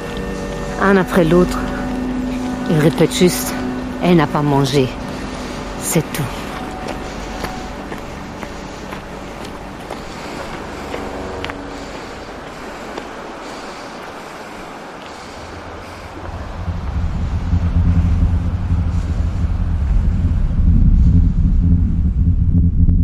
Un 0.81 0.95
après 0.95 1.25
l'autre. 1.25 1.59
Il 2.69 2.77
répète 2.77 3.13
juste, 3.13 3.53
elle 4.01 4.15
n'a 4.15 4.27
pas 4.27 4.41
mangé. 4.41 4.87
C'est 5.81 6.09
tout. 6.13 6.23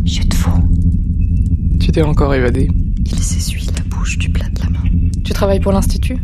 Je 0.04 0.20
te 0.22 0.34
fous. 0.34 0.50
Encore 2.00 2.34
évadé. 2.34 2.68
Il 3.04 3.18
s'essuie 3.18 3.66
la 3.76 3.84
bouche 3.84 4.18
du 4.18 4.28
plat 4.28 4.48
de 4.48 4.60
la 4.62 4.70
main. 4.70 4.82
Tu 5.24 5.32
travailles 5.32 5.60
pour 5.60 5.72
l'Institut? 5.72 6.16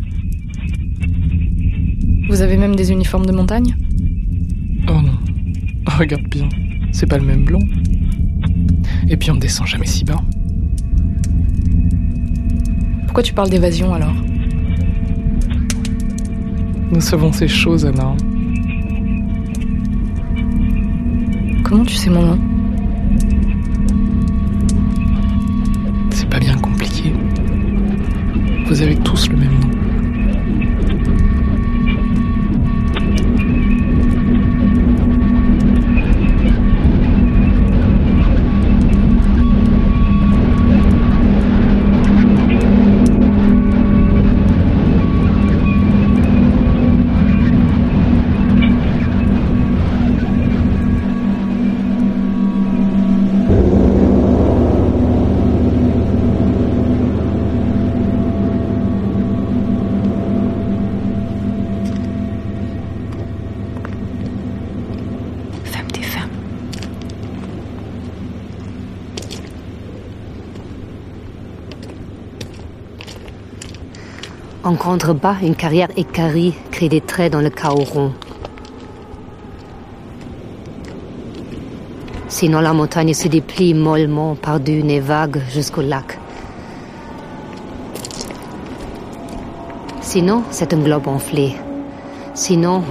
Vous 2.28 2.40
avez 2.40 2.57
même 2.57 2.74
des 2.74 2.90
uniformes 2.90 3.26
de 3.26 3.33
montagne? 3.33 3.76
Oh 4.88 5.00
non. 5.00 5.18
Regarde 5.87 6.26
bien. 6.28 6.48
C'est 6.92 7.07
pas 7.07 7.18
le 7.18 7.24
même 7.24 7.44
blanc. 7.44 7.61
Et 9.09 9.16
puis 9.16 9.31
on 9.31 9.35
ne 9.35 9.40
descend 9.40 9.66
jamais 9.66 9.87
si 9.87 10.04
bas. 10.04 10.22
Pourquoi 13.04 13.22
tu 13.22 13.35
parles 13.35 13.50
d'évasion 13.50 13.94
alors? 13.94 14.14
Nous 16.90 17.00
savons 17.00 17.33
ces 17.33 17.48
choses, 17.48 17.87
Anna. 17.87 18.16
Comment 21.62 21.85
tu 21.85 21.94
sais 21.94 22.11
mon 22.11 22.22
nom? 22.26 22.47
Vous 28.68 28.83
avez 28.83 28.96
tous 28.96 29.31
le 29.31 29.37
même 29.37 29.61
nom. 29.61 29.67
En 74.68 74.76
contrebas, 74.76 75.37
une 75.40 75.54
carrière 75.54 75.88
équarrie 75.96 76.52
crée 76.70 76.90
des 76.90 77.00
traits 77.00 77.33
dans 77.33 77.40
le 77.40 77.48
chaos 77.48 77.85
rond. 77.85 78.12
Sinon, 82.28 82.61
la 82.61 82.74
montagne 82.74 83.14
se 83.14 83.28
déplie 83.28 83.72
mollement 83.72 84.35
par 84.35 84.61
dunes 84.61 84.90
et 84.90 85.00
vagues 85.00 85.40
jusqu'au 85.50 85.81
lac. 85.81 86.18
Sinon, 90.02 90.42
c'est 90.50 90.74
un 90.74 90.81
globe 90.81 91.09
enflé. 91.09 91.54
Sinon, 92.35 92.83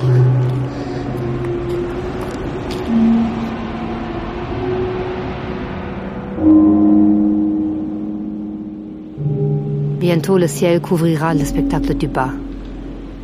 bientôt 9.99 10.37
le 10.37 10.47
ciel 10.47 10.79
couvrira 10.79 11.33
le 11.33 11.43
spectacle 11.43 11.95
du 11.95 12.07
bas. 12.07 12.29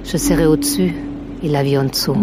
Je 0.03 0.17
serai 0.17 0.45
au-dessus 0.45 0.93
et 1.43 1.47
la 1.47 1.63
vie 1.63 1.77
en 1.77 1.85
dessous. 1.85 2.15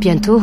Bientôt, 0.00 0.40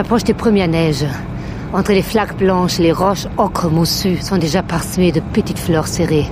J'approche 0.00 0.24
des 0.24 0.32
premières 0.32 0.66
neiges. 0.66 1.04
Entre 1.74 1.92
les 1.92 2.00
flaques 2.00 2.34
blanches, 2.38 2.78
les 2.78 2.90
roches 2.90 3.26
ocre 3.36 3.68
moussues 3.68 4.16
sont 4.16 4.38
déjà 4.38 4.62
parsemées 4.62 5.12
de 5.12 5.20
petites 5.20 5.58
fleurs 5.58 5.86
serrées. 5.86 6.26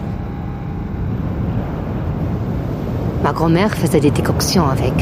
Ma 3.22 3.34
grand-mère 3.34 3.74
faisait 3.74 4.00
des 4.00 4.10
décoctions 4.10 4.66
avec. 4.66 4.94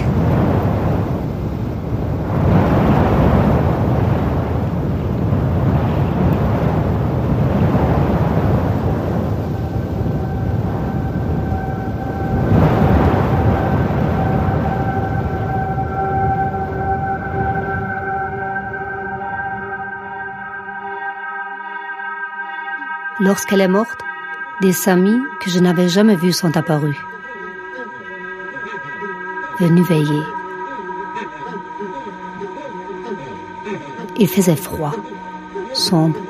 Lorsqu'elle 23.27 23.61
est 23.61 23.67
morte, 23.67 23.99
des 24.63 24.89
amis 24.89 25.21
que 25.41 25.51
je 25.51 25.59
n'avais 25.59 25.89
jamais 25.89 26.15
vus 26.15 26.33
sont 26.33 26.57
apparus. 26.57 26.97
Venus 29.59 29.85
veiller. 29.85 30.23
Il 34.17 34.29
faisait 34.29 34.55
froid, 34.55 34.95
sombre. 35.73 36.21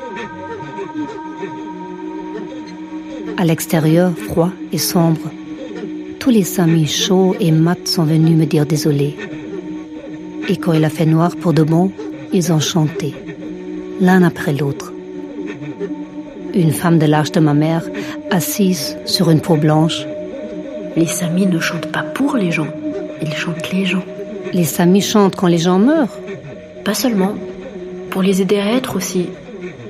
À 3.37 3.45
l'extérieur, 3.45 4.13
froid 4.17 4.51
et 4.73 4.79
sombre, 4.79 5.31
tous 6.19 6.31
les 6.31 6.59
amis 6.61 6.87
chauds 6.87 7.37
et 7.39 7.53
mats 7.53 7.77
sont 7.85 8.05
venus 8.05 8.39
me 8.39 8.47
dire 8.47 8.65
désolé. 8.65 9.19
Et 10.49 10.57
quand 10.57 10.73
il 10.73 10.85
a 10.87 10.89
fait 10.89 11.05
noir 11.05 11.37
pour 11.37 11.53
de 11.53 11.63
bon, 11.63 11.93
ils 12.33 12.55
ont 12.55 12.61
chanté, 12.61 13.15
l'un 14.01 14.23
après 14.23 14.55
l'autre 14.55 14.95
une 16.57 16.73
femme 16.73 16.99
de 16.99 17.07
l'âge 17.07 17.33
de 17.33 17.41
ma 17.41 17.55
mère, 17.55 17.85
assise 18.31 18.97
sur 19.05 19.31
une 19.31 19.41
peau 19.41 19.57
blanche. 19.57 20.07
Les 20.97 21.07
samis 21.07 21.47
ne 21.47 21.61
chantent 21.61 21.93
pas 21.93 22.03
pour 22.03 22.37
les 22.37 22.51
gens, 22.51 22.69
ils 23.23 23.35
chantent 23.35 23.71
les 23.73 23.85
gens. 23.85 24.03
Les 24.53 24.65
samis 24.65 25.03
chantent 25.03 25.37
quand 25.37 25.49
les 25.49 25.59
gens 25.59 25.79
meurent 25.79 26.19
Pas 26.85 26.95
seulement. 26.95 27.35
Pour 28.11 28.23
les 28.23 28.41
aider 28.41 28.59
à 28.59 28.73
être 28.73 28.97
aussi. 28.97 29.27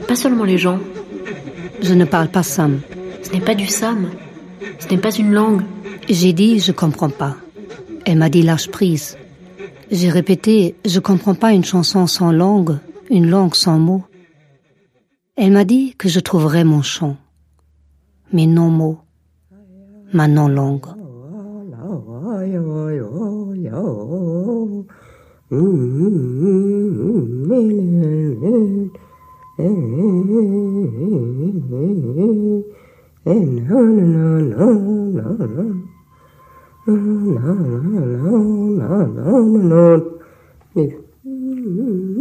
Pas 0.09 0.17
seulement 0.17 0.45
les 0.45 0.59
gens. 0.59 0.79
Je 1.83 1.95
ne 1.95 2.05
parle 2.05 2.29
pas 2.29 2.43
sam. 2.43 2.81
Ce 3.23 3.31
n'est 3.31 3.41
pas 3.41 3.55
du 3.55 3.67
sam. 3.67 4.09
Ce 4.79 4.89
n'est 4.89 5.01
pas 5.01 5.15
une 5.15 5.33
langue. 5.33 5.63
J'ai 6.09 6.33
dit 6.33 6.59
je 6.59 6.73
comprends 6.73 7.11
pas. 7.11 7.37
Elle 8.07 8.19
m'a 8.19 8.29
dit 8.29 8.43
lâche 8.43 8.69
prise. 8.69 9.17
J'ai 9.91 10.11
répété 10.11 10.75
je 10.85 10.99
comprends 11.01 11.35
pas 11.35 11.53
une 11.53 11.65
chanson 11.65 12.07
sans 12.07 12.33
langue, 12.33 12.79
une 13.11 13.29
langue 13.29 13.55
sans 13.55 13.79
mots. 13.79 14.05
Elle 15.39 15.53
m'a 15.53 15.67
dit 15.67 15.95
que 15.99 16.09
je 16.09 16.19
trouverais 16.19 16.65
mon 16.65 16.81
chant, 16.81 17.19
mes 18.33 18.47
non-mots, 18.47 18.99
ma 20.15 20.29
non-langue. 20.29 20.87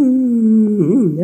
Le 0.78 1.16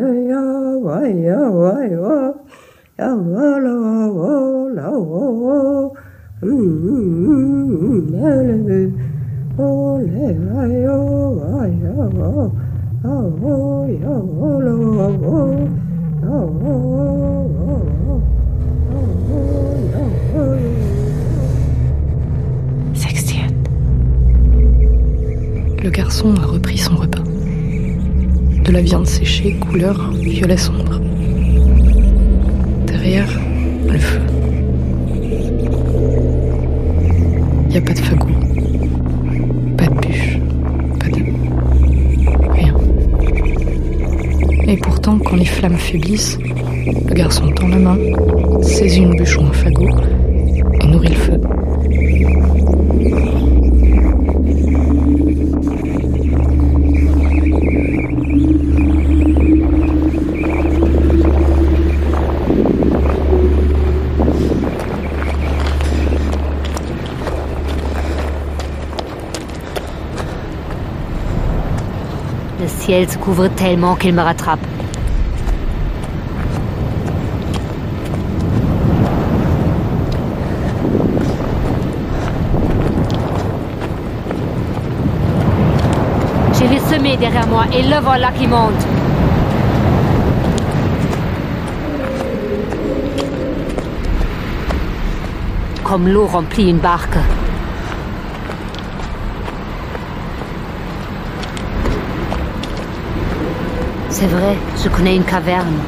La 28.72 28.80
viande 28.80 29.06
séchée, 29.06 29.54
couleur 29.60 30.12
violet 30.14 30.56
sombre. 30.56 31.02
Derrière, 32.88 33.28
le 33.86 34.00
feu. 34.00 34.22
Il 37.66 37.68
n'y 37.68 37.78
a 37.78 37.82
pas 37.82 37.92
de 37.92 38.00
fagot. 38.00 38.28
Pas 39.78 39.88
de 39.88 40.08
bûche. 40.08 40.38
Pas 41.02 41.10
de. 41.10 42.54
Rien. 42.54 42.76
Et 44.68 44.78
pourtant, 44.78 45.20
quand 45.20 45.36
les 45.36 45.44
flammes 45.44 45.76
faiblissent, 45.76 46.40
le 47.10 47.14
garçon 47.14 47.52
tend 47.52 47.68
la 47.68 47.78
main, 47.78 47.98
saisit 48.62 49.02
une 49.02 49.18
bûche 49.18 49.38
ou 49.38 49.42
un 49.42 49.52
fagot 49.52 49.90
ciel 72.92 73.10
se 73.10 73.18
couvre 73.18 73.48
tellement 73.48 73.96
qu'il 73.96 74.14
me 74.14 74.22
rattrape. 74.22 74.60
J'ai 86.54 86.68
les 86.68 86.80
semé 86.80 87.16
derrière 87.16 87.48
moi 87.48 87.64
et 87.74 87.82
le 87.82 87.98
voilà 88.02 88.30
qui 88.34 88.46
monte. 88.46 88.86
Comme 95.86 96.10
l'eau 96.10 96.26
remplit 96.26 96.70
une 96.70 96.80
barque. 96.80 97.20
C'est 104.22 104.28
vrai, 104.28 104.56
je 104.84 104.88
connais 104.88 105.16
une 105.16 105.24
caverne. 105.24 105.80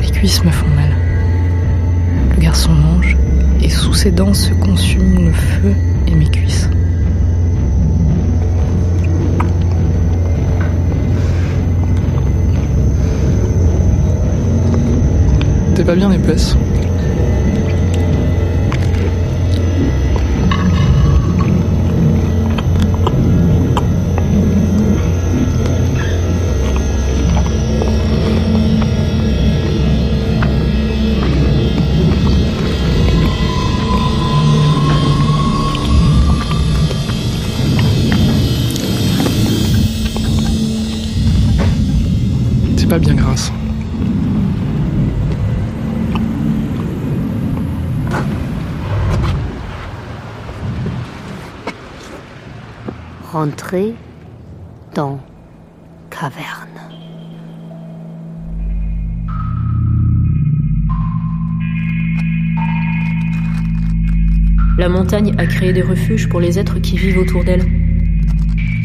Mes 0.00 0.10
cuisses 0.12 0.44
me 0.44 0.50
font 0.52 0.71
ses 4.02 4.10
dents 4.10 4.34
se 4.34 4.52
consume 4.54 5.26
le 5.26 5.32
feu 5.32 5.72
et 6.08 6.14
mes 6.16 6.26
cuisses. 6.26 6.41
Des 65.72 65.82
refuges 65.82 66.28
pour 66.28 66.40
les 66.40 66.58
êtres 66.58 66.78
qui 66.78 66.96
vivent 66.96 67.18
autour 67.18 67.44
d'elle, 67.44 67.64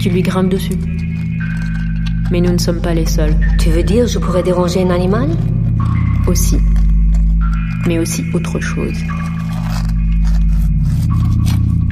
qui 0.01 0.09
lui 0.09 0.21
grimpent 0.21 0.49
dessus. 0.49 0.77
Mais 2.31 2.41
nous 2.41 2.51
ne 2.51 2.57
sommes 2.57 2.81
pas 2.81 2.93
les 2.93 3.05
seuls. 3.05 3.35
Tu 3.59 3.69
veux 3.69 3.83
dire 3.83 4.07
je 4.07 4.19
pourrais 4.19 4.43
déranger 4.43 4.83
un 4.83 4.89
animal? 4.89 5.29
Aussi. 6.27 6.57
Mais 7.85 7.99
aussi 7.99 8.23
autre 8.33 8.59
chose. 8.59 8.97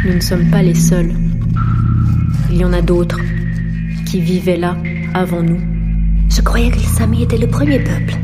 Nous 0.06 0.14
ne 0.14 0.20
sommes 0.20 0.50
pas 0.52 0.62
les 0.62 0.76
seuls. 0.76 1.14
Il 2.52 2.58
y 2.58 2.66
en 2.66 2.74
a 2.74 2.82
d'autres 2.82 3.20
qui 4.06 4.22
vivaient 4.22 4.58
là 4.58 4.78
avant 5.14 5.42
nous. 5.42 5.60
Je 6.30 6.42
croyais 6.42 6.70
que 6.70 6.78
les 6.78 6.84
Samis 6.84 7.24
étaient 7.24 7.38
le 7.38 7.48
premier 7.48 7.80
peuple. 7.80 8.16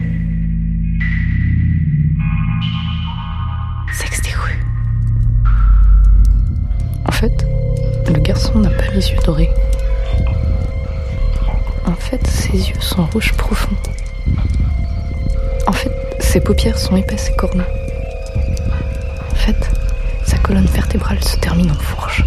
Les 8.93 9.11
yeux 9.11 9.17
dorés. 9.25 9.49
En 11.85 11.95
fait, 11.95 12.25
ses 12.27 12.69
yeux 12.69 12.79
sont 12.79 13.05
rouges 13.05 13.33
profonds. 13.33 13.75
En 15.67 15.71
fait, 15.71 15.91
ses 16.19 16.39
paupières 16.41 16.77
sont 16.77 16.95
épaisses 16.95 17.29
et 17.29 17.35
cornues. 17.35 17.61
En 19.31 19.35
fait, 19.35 19.71
sa 20.25 20.37
colonne 20.37 20.65
vertébrale 20.65 21.23
se 21.23 21.37
termine 21.37 21.71
en 21.71 21.75
fourche. 21.75 22.23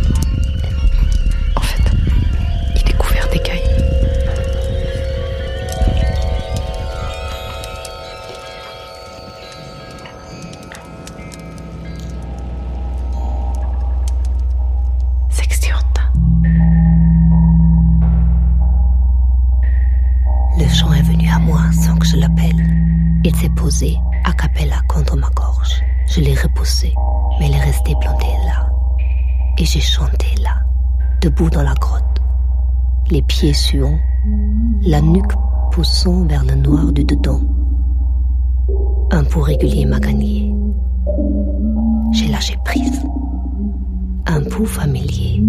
A 24.22 24.82
contre 24.88 25.16
ma 25.16 25.30
gorge. 25.30 25.82
Je 26.06 26.20
l'ai 26.20 26.34
repoussé, 26.34 26.94
mais 27.38 27.48
il 27.48 27.54
est 27.54 27.64
resté 27.64 27.94
planté 28.00 28.26
là. 28.46 28.70
Et 29.58 29.64
j'ai 29.64 29.80
chanté 29.80 30.26
là, 30.42 30.60
debout 31.20 31.50
dans 31.50 31.62
la 31.62 31.74
grotte, 31.74 32.20
les 33.10 33.22
pieds 33.22 33.52
suants, 33.52 33.98
la 34.82 35.00
nuque 35.00 35.32
poussant 35.72 36.24
vers 36.26 36.44
le 36.44 36.54
noir 36.54 36.92
du 36.92 37.04
dedans. 37.04 37.40
Un 39.10 39.24
pouls 39.24 39.42
régulier 39.42 39.86
m'a 39.86 39.98
gagné. 39.98 40.54
J'ai 42.12 42.28
lâché 42.28 42.56
prise. 42.64 43.02
Un 44.26 44.42
pouls 44.42 44.66
familier. 44.66 45.42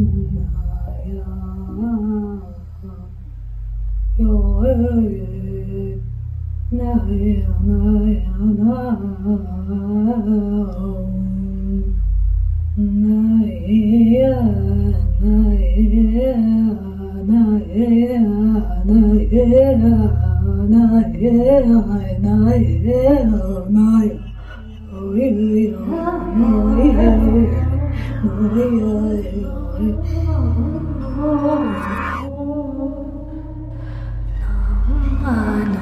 Oh, 35.28 35.75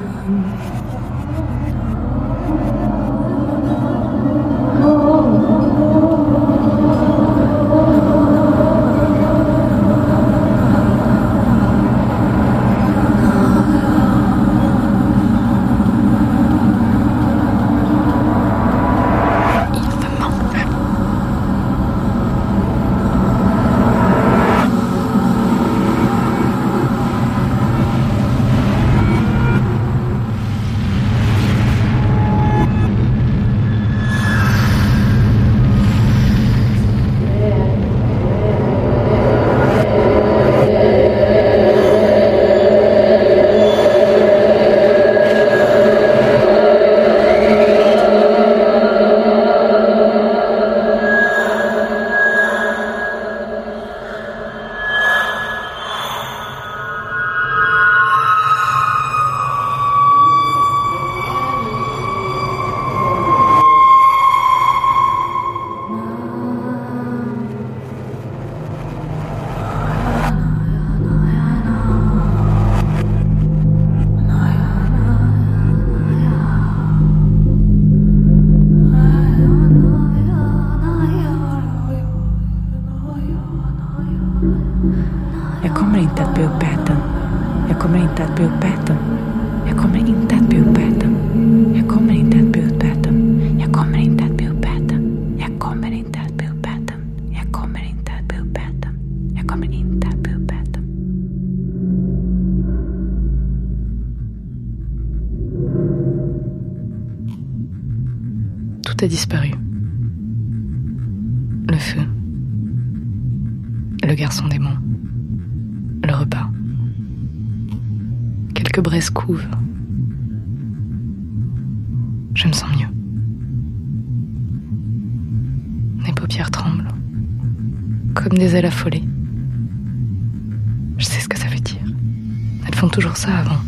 toujours 132.88 133.16
ça 133.16 133.38
avant. 133.38 133.60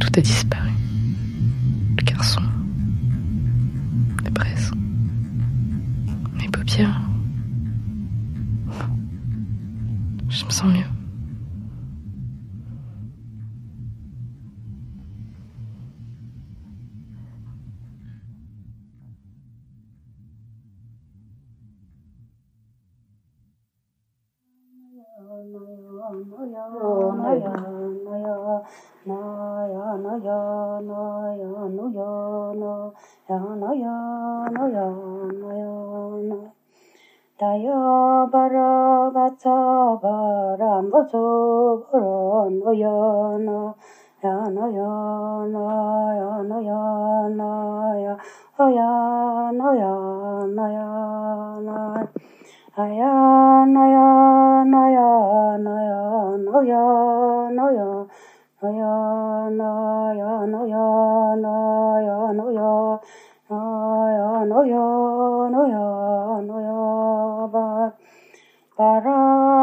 Tout 0.00 0.08
a 0.16 0.20
disparu. 0.20 0.77
koto 40.98 41.86
borono 41.86 42.70
yono 42.74 43.74
yana 44.22 44.64
yana 44.66 45.62
yana 46.18 46.58
yana 46.58 47.38
ya 48.02 48.14
ayana 48.58 49.68
yana 49.78 50.64
yana 50.74 51.76
ayana 52.82 53.82
yana 53.94 54.82
yana 54.90 55.74
yana 55.86 56.54
yana 56.66 57.66
yana 57.70 58.06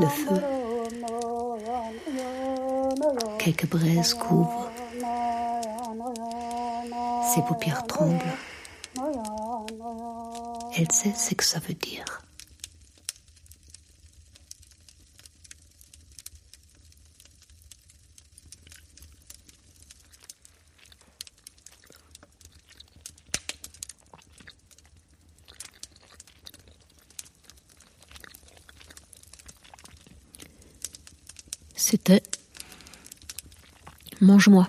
Le 0.00 0.06
feu. 0.08 0.40
Quelques 3.38 3.66
braises 3.66 4.14
couvrent. 4.14 4.70
Ses 7.34 7.42
paupières 7.42 7.86
tremblent. 7.86 8.20
Elle 10.76 10.90
sait 10.90 11.12
ce 11.12 11.34
que 11.34 11.44
ça 11.44 11.60
veut 11.60 11.74
dire. 11.74 12.04
C'était 31.76 32.22
Mange-moi, 34.24 34.66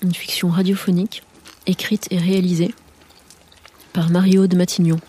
une 0.00 0.14
fiction 0.14 0.48
radiophonique 0.48 1.24
écrite 1.66 2.06
et 2.12 2.18
réalisée 2.18 2.72
par 3.92 4.10
Mario 4.10 4.46
de 4.46 4.56
Matignon. 4.56 5.00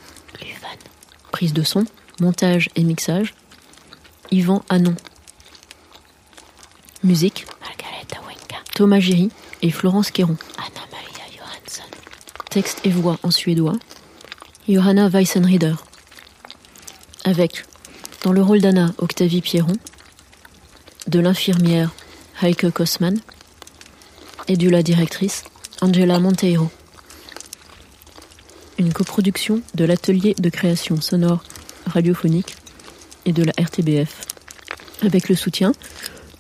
Prise 1.32 1.54
de 1.54 1.62
son, 1.62 1.86
montage 2.20 2.72
et 2.76 2.84
mixage, 2.84 3.36
Yvan 4.32 4.64
Anon. 4.70 4.96
Musique, 7.04 7.46
Thomas 8.74 9.00
Giry 9.00 9.30
et 9.62 9.70
Florence 9.70 10.10
Quéron. 10.10 10.38
Texte 12.50 12.82
et 12.84 12.90
voix 12.90 13.20
en 13.22 13.30
suédois, 13.30 13.76
Johanna 14.68 15.08
Weissenrieder. 15.08 15.76
Avec, 17.26 17.64
dans 18.24 18.32
le 18.32 18.42
rôle 18.42 18.62
d'Anna, 18.62 18.92
Octavie 18.98 19.42
Pierron, 19.42 19.78
de 21.06 21.20
l'infirmière 21.20 21.92
Heike 22.42 22.70
Kosman 22.70 23.18
et 24.50 24.58
de 24.58 24.70
la 24.70 24.84
directrice 24.84 25.44
Angela 25.82 26.20
Monteiro. 26.20 26.70
Une 28.78 28.92
coproduction 28.92 29.62
de 29.74 29.86
l'atelier 29.86 30.36
de 30.38 30.50
création 30.50 31.00
sonore 31.00 31.44
radiophonique 31.86 32.58
et 33.26 33.32
de 33.32 33.44
la 33.44 33.54
RTBF, 33.58 34.22
avec 35.02 35.30
le 35.30 35.36
soutien 35.36 35.72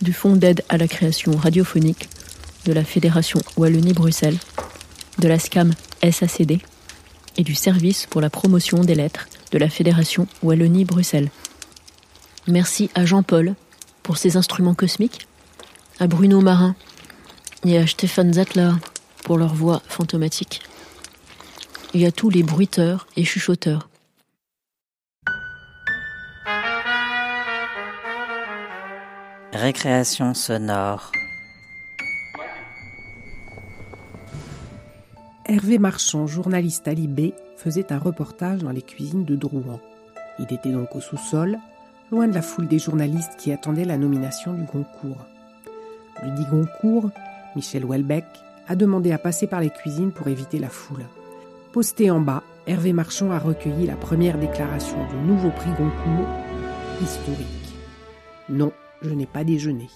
du 0.01 0.11
Fonds 0.11 0.35
d'aide 0.35 0.63
à 0.67 0.77
la 0.77 0.89
création 0.89 1.37
radiophonique 1.37 2.09
de 2.65 2.73
la 2.73 2.83
Fédération 2.83 3.39
Wallonie-Bruxelles, 3.55 4.37
de 5.19 5.27
la 5.29 5.39
SCAM 5.39 5.73
SACD 6.03 6.59
et 7.37 7.43
du 7.43 7.55
Service 7.55 8.05
pour 8.05 8.19
la 8.19 8.29
promotion 8.29 8.81
des 8.83 8.95
lettres 8.95 9.27
de 9.51 9.57
la 9.57 9.69
Fédération 9.69 10.27
Wallonie-Bruxelles. 10.43 11.29
Merci 12.47 12.89
à 12.95 13.05
Jean-Paul 13.05 13.55
pour 14.03 14.17
ses 14.17 14.35
instruments 14.35 14.75
cosmiques, 14.75 15.25
à 15.99 16.07
Bruno 16.07 16.41
Marin 16.41 16.75
et 17.65 17.77
à 17.77 17.87
Stéphane 17.87 18.33
Zattler 18.33 18.71
pour 19.23 19.37
leur 19.37 19.53
voix 19.53 19.81
fantomatique, 19.87 20.61
et 21.93 22.05
à 22.05 22.11
tous 22.11 22.29
les 22.29 22.43
bruiteurs 22.43 23.07
et 23.15 23.23
chuchoteurs. 23.23 23.89
Récréation 29.53 30.33
sonore. 30.33 31.11
Hervé 35.45 35.79
Marchand, 35.79 36.27
journaliste 36.27 36.87
à 36.87 36.93
Libé, 36.93 37.33
faisait 37.55 37.93
un 37.93 37.99
reportage 37.99 38.59
dans 38.59 38.71
les 38.71 38.81
cuisines 38.81 39.23
de 39.23 39.35
Drouan. 39.35 39.79
Il 40.39 40.53
était 40.53 40.71
donc 40.71 40.95
au 40.95 41.01
sous-sol, 41.01 41.57
loin 42.11 42.27
de 42.27 42.33
la 42.33 42.41
foule 42.41 42.67
des 42.67 42.79
journalistes 42.79 43.37
qui 43.37 43.53
attendaient 43.53 43.85
la 43.85 43.97
nomination 43.97 44.53
du 44.53 44.63
Goncourt. 44.63 45.25
Le 46.24 46.32
dit 46.32 46.45
Goncourt, 46.45 47.09
Michel 47.55 47.84
Houellebecq, 47.84 48.26
a 48.68 48.76
demandé 48.76 49.11
à 49.11 49.18
passer 49.18 49.47
par 49.47 49.59
les 49.59 49.70
cuisines 49.70 50.11
pour 50.11 50.28
éviter 50.28 50.59
la 50.59 50.70
foule. 50.70 51.05
Posté 51.74 52.09
en 52.09 52.20
bas, 52.20 52.41
Hervé 52.68 52.93
Marchand 52.93 53.32
a 53.32 53.39
recueilli 53.39 53.86
la 53.86 53.95
première 53.95 54.38
déclaration 54.38 54.97
du 55.09 55.16
nouveau 55.18 55.49
prix 55.49 55.72
Goncourt, 55.72 56.28
historique. 57.01 57.76
Non, 58.49 58.72
je 59.01 59.09
n'ai 59.09 59.26
pas 59.26 59.43
déjeuné. 59.43 59.89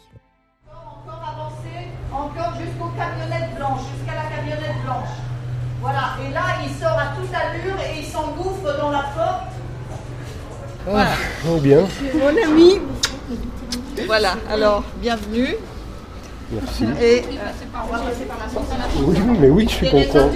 Encore 0.67 1.23
avancer, 1.23 1.87
encore 2.11 2.59
jusqu'aux 2.59 2.91
camionnettes 2.97 3.55
blanches, 3.55 3.81
jusqu'à 3.95 4.15
la 4.15 4.35
camionnette 4.35 4.83
blanche. 4.83 5.09
Voilà, 5.81 6.01
et 6.27 6.33
là, 6.33 6.41
il 6.65 6.71
sort 6.71 6.99
à 6.99 7.15
toute 7.15 7.33
allure 7.33 7.79
et 7.79 7.99
il 7.99 8.05
s'engouffre 8.05 8.77
dans 8.77 8.91
la 8.91 9.03
porte. 9.15 9.53
Voilà. 10.85 11.11
Oh 11.47 11.57
bien, 11.59 11.87
mon 12.15 12.43
ami. 12.43 12.79
Voilà, 14.05 14.35
alors, 14.49 14.83
bienvenue. 15.01 15.55
Merci. 16.51 16.83
Et 17.01 17.19
euh. 17.19 17.23
Oui, 19.05 19.15
oui, 19.27 19.37
mais 19.39 19.49
oui, 19.49 19.65
je 19.69 19.73
suis 19.75 19.89
content. 19.89 20.29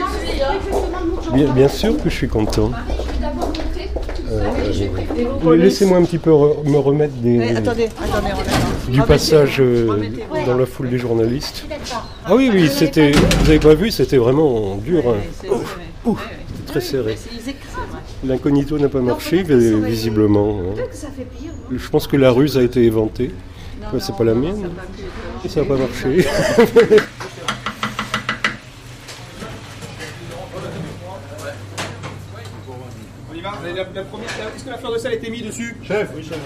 Bien, 1.33 1.51
bien 1.53 1.67
sûr 1.67 1.97
que 2.01 2.09
je 2.09 2.15
suis 2.15 2.27
content. 2.27 2.71
Euh, 4.31 5.55
Laissez-moi 5.55 5.97
un 5.99 6.03
petit 6.05 6.17
peu 6.17 6.31
re- 6.31 6.67
me 6.67 6.77
remettre 6.77 7.13
des, 7.15 7.37
Mais 7.37 7.55
attendez, 7.55 7.85
attendez, 8.01 8.31
on 8.35 8.39
attend. 8.41 8.91
du 8.91 9.01
passage 9.03 9.57
euh, 9.59 9.87
dans 10.47 10.57
la 10.57 10.65
foule 10.65 10.89
des 10.89 10.97
journalistes. 10.97 11.65
Ah 12.25 12.33
oui, 12.35 12.49
oui, 12.51 12.67
c'était. 12.73 13.11
Vous 13.11 13.49
avez 13.49 13.59
pas 13.59 13.75
vu, 13.75 13.91
c'était 13.91 14.17
vraiment 14.17 14.75
dur. 14.77 15.03
hein. 15.07 15.47
Ouf, 15.51 15.77
ouf, 16.05 16.29
c'était 16.55 16.71
très 16.71 16.81
serré. 16.81 17.15
L'incognito 18.25 18.79
n'a 18.79 18.89
pas 18.89 19.01
marché, 19.01 19.43
mais 19.47 19.55
visiblement. 19.87 20.57
hein. 20.61 20.81
Je 21.71 21.89
pense 21.89 22.07
que 22.07 22.17
la 22.17 22.31
ruse 22.31 22.57
a 22.57 22.63
été 22.63 22.83
éventée. 22.83 23.31
C'est 23.99 24.15
pas 24.15 24.23
la 24.23 24.33
mienne. 24.33 24.69
Ça 25.49 25.61
n'a 25.61 25.65
pas 25.67 25.75
marché. 25.77 26.25
On 33.31 33.35
y 33.35 33.41
va 33.41 33.51
La, 33.63 33.69
la- 33.71 33.89
la 33.93 34.03
première, 34.03 34.29
est-ce 34.55 34.63
que 34.63 34.69
la 34.69 34.77
fleur 34.77 34.93
de 34.93 34.97
sel 34.97 35.11
a 35.11 35.15
été 35.15 35.29
mise 35.29 35.43
dessus 35.45 35.75
Chef, 35.87 36.09
oui, 36.15 36.23
chef. 36.23 36.37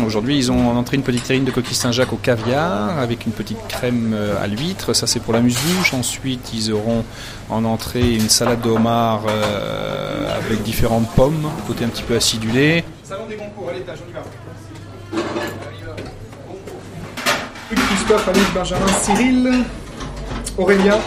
Mmh, 0.00 0.04
Aujourd'hui, 0.06 0.36
ils 0.38 0.52
ont 0.52 0.68
en 0.70 0.76
entrée 0.76 0.96
une 0.96 1.02
petite 1.02 1.24
terrine 1.24 1.44
de 1.44 1.50
coquille 1.50 1.74
Saint-Jacques 1.74 2.12
au 2.12 2.16
caviar 2.16 2.98
avec 2.98 3.26
une 3.26 3.32
petite 3.32 3.58
crème 3.68 4.12
euh, 4.14 4.42
à 4.42 4.46
l'huître. 4.46 4.94
Ça, 4.94 5.06
c'est 5.06 5.20
pour 5.20 5.32
la 5.32 5.40
muse-bouche. 5.40 5.94
Ensuite, 5.94 6.52
ils 6.54 6.72
auront 6.72 7.04
en 7.50 7.64
entrée 7.64 8.14
une 8.14 8.28
salade 8.28 8.60
de 8.60 8.70
homard 8.70 9.22
euh, 9.28 10.36
avec 10.38 10.62
différentes 10.62 11.08
pommes, 11.14 11.50
côté 11.66 11.84
un 11.84 11.88
petit 11.88 12.02
peu 12.02 12.14
acidulé. 12.16 12.84
Salon 13.02 13.26
des 13.26 13.36
concours, 13.36 13.68
à 13.70 13.72
l'étage, 13.72 13.98
on 14.06 14.10
y 14.10 14.12
va. 14.12 14.22
Christophe, 17.70 18.28
Alice, 18.28 18.42
Benjamin, 18.54 18.86
Cyril, 19.02 19.50
Aurélien, 20.58 20.98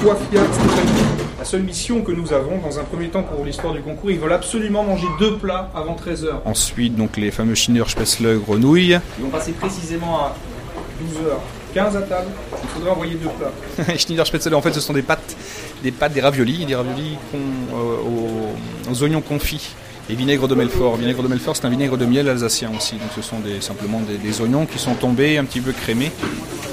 Soifia, 0.00 0.40
Stéphanie. 0.52 1.02
La 1.38 1.44
seule 1.44 1.62
mission 1.62 2.02
que 2.02 2.12
nous 2.12 2.32
avons, 2.32 2.58
dans 2.58 2.78
un 2.78 2.84
premier 2.84 3.08
temps 3.08 3.22
pour 3.22 3.44
l'histoire 3.44 3.74
du 3.74 3.80
concours, 3.80 4.10
ils 4.10 4.18
veulent 4.18 4.32
absolument 4.32 4.84
manger 4.84 5.06
deux 5.18 5.36
plats 5.36 5.70
avant 5.74 5.94
13h. 5.96 6.28
Ensuite, 6.44 6.94
donc 6.96 7.16
les 7.16 7.30
fameux 7.30 7.54
Schinner 7.54 7.82
Spätzle 7.86 8.38
grenouilles. 8.38 8.98
Ils 9.18 9.24
vont 9.24 9.30
passer 9.30 9.52
précisément 9.52 10.18
à 10.20 10.34
12h. 11.02 11.34
15 11.74 11.96
à 11.96 12.02
table, 12.02 12.28
il 12.62 12.68
faudrait 12.68 12.90
envoyer 12.92 13.14
deux 13.16 13.28
plats. 13.30 13.94
Schneider 13.98 14.24
Spätzle, 14.26 14.54
en 14.54 14.62
fait, 14.62 14.72
ce 14.72 14.80
sont 14.80 14.92
des 14.92 15.02
pâtes, 15.02 15.36
des 15.82 15.90
pâtes, 15.90 16.12
des 16.12 16.20
raviolis, 16.20 16.64
des 16.64 16.76
raviolis 16.76 17.18
qu'on- 17.32 17.76
euh, 17.76 17.96
aux, 18.88 18.90
aux 18.92 19.02
oignons 19.02 19.20
confits 19.20 19.74
et 20.08 20.14
vinaigre 20.14 20.48
de 20.48 20.54
Melfort. 20.54 20.96
Vinaigre 20.96 21.22
de 21.22 21.28
Melfort, 21.28 21.56
c'est 21.56 21.64
un 21.66 21.70
vinaigre 21.70 21.96
de 21.96 22.04
miel 22.04 22.28
alsacien 22.28 22.70
aussi. 22.76 22.96
Donc, 22.96 23.08
ce 23.16 23.22
sont 23.22 23.40
des, 23.40 23.60
simplement 23.60 24.00
des, 24.00 24.18
des 24.18 24.40
oignons 24.40 24.66
qui 24.66 24.78
sont 24.78 24.94
tombés, 24.94 25.38
un 25.38 25.44
petit 25.44 25.60
peu 25.60 25.72
crémés. 25.72 26.12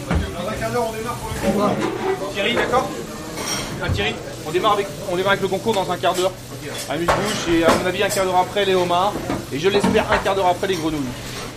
Dans 0.10 0.50
un 0.50 0.54
quart 0.54 0.72
d'heure, 0.72 0.88
on 0.90 0.98
démarre 0.98 1.16
pour 1.16 1.30
le 1.30 1.52
concours. 1.52 2.34
Thierry, 2.34 2.54
d'accord 2.56 2.90
Ah, 3.82 3.90
Thierry, 3.90 4.14
on 4.46 4.52
démarre, 4.52 4.74
avec, 4.74 4.88
on 5.12 5.16
démarre 5.16 5.32
avec 5.32 5.42
le 5.42 5.48
concours 5.48 5.74
dans 5.74 5.90
un 5.90 5.98
quart 5.98 6.14
d'heure. 6.14 6.32
Amuse-bouche 6.90 7.56
et 7.56 7.64
à 7.64 7.74
mon 7.76 7.86
avis 7.88 8.04
un 8.04 8.10
quart 8.10 8.24
d'heure 8.24 8.38
après 8.38 8.66
les 8.66 8.76
homards 8.76 9.14
et 9.52 9.58
je 9.58 9.68
l'espère 9.68 10.12
un 10.12 10.18
quart 10.20 10.36
d'heure 10.36 10.48
après 10.48 10.68
les 10.68 10.76
grenouilles. 10.76 11.00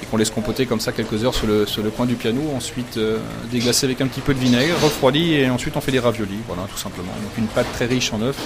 Et 0.02 0.06
qu'on 0.06 0.16
laisse 0.16 0.30
compoter 0.30 0.64
comme 0.64 0.80
ça 0.80 0.92
quelques 0.92 1.22
heures 1.24 1.34
sur 1.34 1.46
le, 1.46 1.66
sur 1.66 1.82
le 1.82 1.90
coin 1.90 2.06
du 2.06 2.14
piano, 2.14 2.40
ensuite 2.56 2.96
euh, 2.96 3.18
déglacé 3.52 3.84
avec 3.84 4.00
un 4.00 4.06
petit 4.06 4.22
peu 4.22 4.32
de 4.32 4.38
vinaigre, 4.38 4.74
refroidi 4.82 5.34
et 5.34 5.50
ensuite 5.50 5.76
on 5.76 5.82
fait 5.82 5.92
des 5.92 5.98
raviolis, 6.00 6.38
voilà 6.48 6.62
tout 6.70 6.78
simplement. 6.78 7.12
Donc 7.22 7.36
une 7.36 7.46
pâte 7.46 7.66
très 7.74 7.84
riche 7.84 8.12
en 8.14 8.22
œufs, 8.22 8.36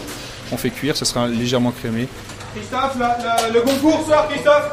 on 0.50 0.56
fait 0.56 0.70
cuire, 0.70 0.96
ça 0.96 1.04
sera 1.04 1.28
légèrement 1.28 1.70
crémé. 1.70 2.08
Christophe, 2.54 2.96
le 3.52 3.60
concours 3.60 4.06
sort 4.06 4.28
Christophe 4.28 4.70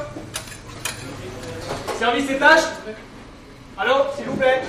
Service 1.99 2.29
et 2.29 2.37
tâches 2.37 2.63
Allô, 3.77 3.93
s'il 4.15 4.25
vous 4.25 4.35
plaît 4.37 4.61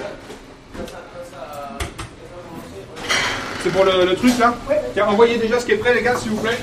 C'est 3.63 3.71
pour 3.71 3.85
le, 3.85 4.05
le 4.05 4.15
truc 4.17 4.39
là 4.39 4.55
Tiens, 4.95 5.07
envoyez 5.07 5.39
déjà 5.39 5.61
ce 5.61 5.67
qui 5.67 5.73
est 5.73 5.77
prêt 5.77 5.95
les 5.95 6.03
gars, 6.03 6.17
s'il 6.17 6.31
vous 6.33 6.41
plaît. 6.43 6.59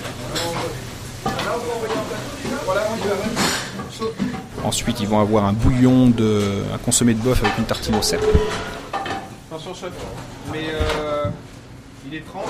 Ensuite, 4.64 5.00
ils 5.02 5.08
vont 5.08 5.20
avoir 5.20 5.46
un 5.46 5.54
bouillon 5.54 6.08
de. 6.08 6.64
un 6.74 6.78
consommé 6.78 7.14
de 7.14 7.20
bœuf 7.20 7.44
avec 7.44 7.58
une 7.58 7.66
tartine 7.66 7.96
au 7.96 8.02
cèpe. 8.02 8.24
Attention, 9.52 9.74
chef. 9.74 9.92
Mais 10.52 10.68
euh, 10.72 11.26
il 12.08 12.16
est 12.16 12.26
30. 12.26 12.44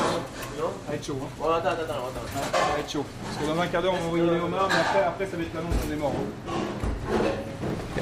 Non 0.60 0.70
Ça 0.86 0.92
va 0.92 0.96
être 0.96 1.06
chaud. 1.06 1.18
Hein. 1.22 1.46
attends, 1.58 1.70
attends, 1.70 1.84
attends. 1.84 1.94
Ça 2.34 2.74
va 2.74 2.80
être 2.80 2.92
chaud. 2.92 3.06
Parce 3.26 3.38
que 3.38 3.56
dans 3.56 3.62
un 3.62 3.68
quart 3.68 3.82
d'heure, 3.82 3.94
on 3.94 4.00
va 4.00 4.06
envoyer 4.06 4.24
les 4.26 4.40
homards, 4.40 4.70
mais 4.70 4.76
après, 4.76 5.04
après 5.04 5.26
ça 5.26 5.38
va 5.38 5.44
être 5.44 5.54
l'annonce 5.54 5.88
des 5.90 5.96
morts. 5.96 6.14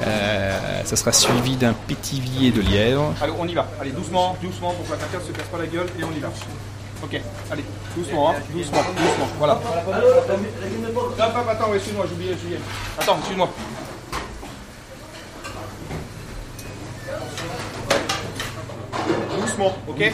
Euh, 0.03 0.83
ça 0.83 0.95
sera 0.95 1.11
suivi 1.11 1.55
d'un 1.55 1.73
pétivier 1.73 2.51
de 2.51 2.61
lièvre. 2.61 3.13
Allez, 3.21 3.33
on 3.37 3.47
y 3.47 3.53
va. 3.53 3.67
Allez, 3.79 3.91
doucement, 3.91 4.35
doucement 4.41 4.71
pour 4.73 4.85
que 4.85 4.91
la 4.91 4.97
carcasse 4.97 5.27
se 5.27 5.31
casse 5.31 5.47
pas 5.47 5.57
la 5.59 5.67
gueule 5.67 5.87
et 5.99 6.03
on 6.03 6.11
y 6.11 6.19
va. 6.19 6.29
Ok, 7.03 7.19
allez, 7.51 7.65
doucement, 7.95 8.29
hein, 8.29 8.35
doucement, 8.53 8.77
doucement. 8.95 9.27
Voilà. 9.39 9.53
Hop, 9.53 9.63
hop, 11.19 11.49
attends, 11.49 11.69
ouais, 11.69 11.77
excuse-moi, 11.77 12.05
j'ai 12.07 12.13
oublié, 12.13 12.35
j'ai 12.39 12.45
oublié. 12.45 12.59
Attends, 12.99 13.17
excuse-moi. 13.19 13.49
Doucement, 19.39 19.75
ok 19.87 20.13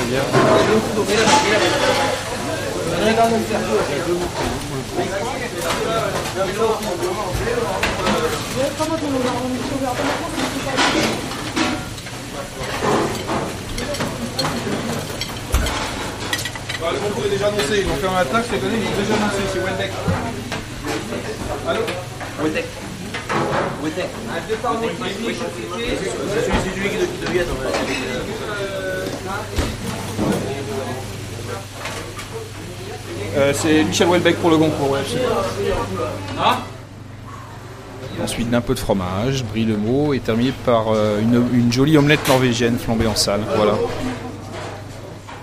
Très 0.00 0.08
bien. 0.08 0.22
le 16.92 16.98
concours 16.98 17.24
est 17.24 17.28
déjà 17.28 17.48
annoncé, 17.48 17.80
ils 17.80 17.86
l'ont 17.86 17.94
fait 17.96 18.06
en 18.06 18.16
attaque, 18.16 18.44
c'est 18.50 18.58
donné, 18.58 18.78
ils 18.78 18.84
l'ont 18.84 18.96
déjà 18.96 19.14
annoncé, 19.14 19.36
c'est 19.52 19.60
Wendek. 19.60 19.92
Allô 21.68 21.80
Wendek. 22.42 22.64
Wendek. 23.82 24.10
Un 24.30 24.48
départ 24.48 24.74
motivé, 24.74 25.36
C'est 26.34 26.44
celui 26.46 26.88
qui 26.88 26.96
devient 27.26 27.44
Euh, 33.36 33.52
c'est 33.54 33.84
Michel 33.84 34.08
Welbeck 34.08 34.36
pour 34.36 34.50
le 34.50 34.58
concours, 34.58 34.90
ouais. 34.90 35.00
Ensuite 38.22 38.50
d'un 38.50 38.60
peu 38.60 38.74
de 38.74 38.78
fromage, 38.78 39.44
brie 39.44 39.64
le 39.64 39.76
mot, 39.76 40.12
et 40.12 40.18
terminé 40.20 40.52
par 40.64 40.88
euh, 40.92 41.20
une, 41.20 41.48
une 41.54 41.72
jolie 41.72 41.96
omelette 41.96 42.26
norvégienne 42.28 42.78
flambée 42.78 43.06
en 43.06 43.14
salle. 43.14 43.40
Voilà. 43.56 43.72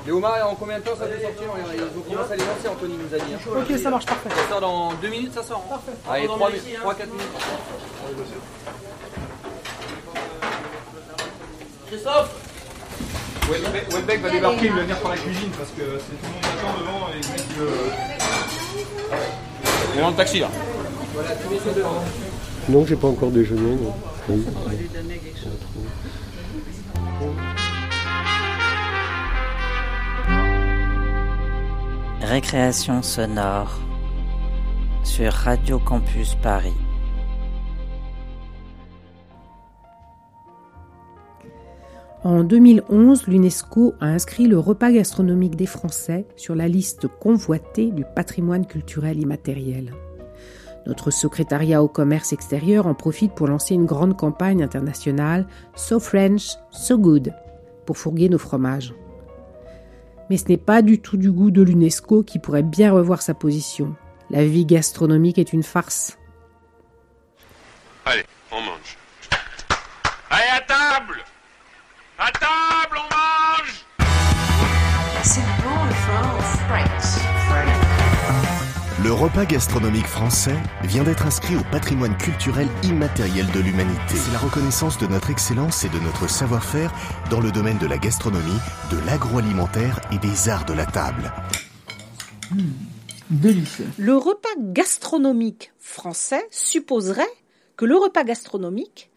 Les 0.05 0.11
homards, 0.11 0.49
en 0.49 0.55
combien 0.55 0.77
de 0.79 0.83
temps 0.83 0.91
ça 0.97 1.05
peut 1.05 1.19
sortir? 1.21 1.47
Ils 1.73 1.99
ont 1.99 2.01
commencé 2.03 2.33
à 2.33 2.35
les 2.35 2.43
lancer, 2.43 2.67
Anthony 2.69 2.93
nous 2.97 3.15
a 3.15 3.19
dit. 3.19 3.33
hein. 3.33 3.39
Ok, 3.71 3.77
ça 3.79 3.89
marche 3.89 4.05
parfait. 4.05 4.29
Ça 4.29 4.49
sort 4.49 4.61
dans 4.61 4.93
2 5.01 5.07
minutes, 5.09 5.33
ça 5.33 5.43
sort. 5.43 5.61
Parfait. 5.63 5.91
Allez, 6.09 6.27
3-4 6.27 6.29
minutes. 7.07 7.27
Christophe? 11.87 12.29
Welbeck, 13.49 13.93
Welbeck 13.93 14.21
va 14.21 14.29
débarquer, 14.29 14.65
il 14.65 14.73
va 14.73 14.81
venir 14.81 14.99
par 14.99 15.11
la 15.11 15.17
cuisine 15.17 15.49
parce 15.57 15.69
que 15.69 15.83
c'est 15.99 16.17
tout 16.17 16.27
le 16.27 16.29
monde 16.33 16.46
devant 16.57 17.09
et 17.13 17.21
le 17.59 17.67
dans 20.01 20.09
le 20.09 20.15
taxi 20.15 20.39
là. 20.39 20.49
Voilà, 21.13 21.29
tu 21.35 21.53
mets 21.53 21.59
ça 21.59 21.73
devant. 21.73 22.03
Non, 22.69 22.85
j'ai 22.85 22.95
pas 22.95 23.07
encore 23.07 23.31
déjeuné. 23.31 23.75
Non. 23.75 23.93
Oui. 24.29 24.45
Récréation 32.21 33.01
sonore 33.01 33.79
sur 35.03 35.31
Radio 35.31 35.79
Campus 35.79 36.35
Paris. 36.35 36.73
En 42.27 42.43
2011, 42.43 43.27
l'UNESCO 43.27 43.95
a 44.01 44.07
inscrit 44.07 44.47
le 44.47 44.59
repas 44.59 44.91
gastronomique 44.91 45.55
des 45.55 45.65
Français 45.65 46.25
sur 46.35 46.55
la 46.55 46.67
liste 46.67 47.07
convoitée 47.07 47.89
du 47.89 48.03
patrimoine 48.03 48.67
culturel 48.67 49.21
immatériel. 49.21 49.93
Notre 50.85 51.09
secrétariat 51.09 51.81
au 51.81 51.87
commerce 51.87 52.33
extérieur 52.33 52.85
en 52.85 52.95
profite 52.95 53.33
pour 53.33 53.47
lancer 53.47 53.75
une 53.75 53.85
grande 53.85 54.17
campagne 54.17 54.61
internationale 54.61 55.47
So 55.73 56.01
French, 56.01 56.57
So 56.69 56.97
Good 56.97 57.33
pour 57.85 57.97
fourguer 57.97 58.27
nos 58.27 58.37
fromages. 58.37 58.93
Mais 60.29 60.35
ce 60.35 60.49
n'est 60.49 60.57
pas 60.57 60.81
du 60.81 60.99
tout 60.99 61.15
du 61.15 61.31
goût 61.31 61.49
de 61.49 61.61
l'UNESCO 61.61 62.23
qui 62.23 62.39
pourrait 62.39 62.61
bien 62.61 62.91
revoir 62.91 63.21
sa 63.21 63.35
position. 63.35 63.95
La 64.29 64.43
vie 64.43 64.65
gastronomique 64.65 65.37
est 65.37 65.53
une 65.53 65.63
farce. 65.63 66.17
Allez, 68.03 68.25
on 68.51 68.59
mange. 68.59 68.97
Allez, 70.29 70.49
à 70.57 70.59
table 70.59 71.23
À 72.19 72.31
table, 72.31 72.97
on 72.97 73.03
mange 73.15 73.85
C'est 75.23 75.39
bon 75.61 75.85
le 75.85 75.93
France. 75.93 76.57
French. 76.67 77.23
Le 79.03 79.13
repas 79.13 79.45
gastronomique 79.45 80.07
français 80.07 80.55
vient 80.81 81.03
d'être 81.03 81.27
inscrit 81.27 81.55
au 81.55 81.61
patrimoine 81.71 82.17
culturel 82.17 82.67
immatériel 82.83 83.45
de 83.51 83.59
l'humanité. 83.59 84.15
C'est 84.15 84.31
la 84.33 84.39
reconnaissance 84.39 84.97
de 84.97 85.05
notre 85.05 85.29
excellence 85.29 85.83
et 85.83 85.89
de 85.89 85.99
notre 85.99 86.27
savoir-faire 86.27 86.91
dans 87.29 87.39
le 87.39 87.51
domaine 87.51 87.77
de 87.77 87.85
la 87.85 87.99
gastronomie, 87.99 88.59
de 88.91 88.97
l'agroalimentaire 89.05 90.01
et 90.11 90.17
des 90.17 90.49
arts 90.49 90.65
de 90.65 90.73
la 90.73 90.87
table. 90.87 91.31
Délicieux. 93.29 93.89
Le 93.99 94.17
repas 94.17 94.49
gastronomique 94.57 95.71
français 95.77 96.47
supposerait 96.49 97.23
que 97.75 97.85
le 97.85 97.95
repas 97.95 98.23
gastronomique, 98.23 99.11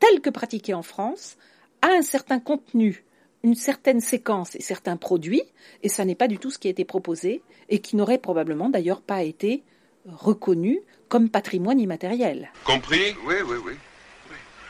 tel 0.00 0.20
que 0.20 0.28
pratiqué 0.28 0.74
en 0.74 0.82
France, 0.82 1.38
a 1.82 1.88
un 1.88 2.02
certain 2.02 2.40
contenu, 2.40 3.04
une 3.42 3.54
certaine 3.54 4.00
séquence 4.00 4.54
et 4.54 4.62
certains 4.62 4.96
produits, 4.96 5.42
et 5.82 5.88
ça 5.88 6.04
n'est 6.04 6.14
pas 6.14 6.28
du 6.28 6.38
tout 6.38 6.50
ce 6.50 6.58
qui 6.58 6.68
a 6.68 6.70
été 6.70 6.84
proposé, 6.84 7.42
et 7.68 7.78
qui 7.80 7.96
n'aurait 7.96 8.18
probablement 8.18 8.68
d'ailleurs 8.68 9.00
pas 9.00 9.22
été 9.22 9.62
reconnu 10.06 10.80
comme 11.08 11.28
patrimoine 11.28 11.80
immatériel. 11.80 12.50
Compris? 12.64 13.14
Oui, 13.26 13.36
oui, 13.46 13.56
oui. 13.64 13.72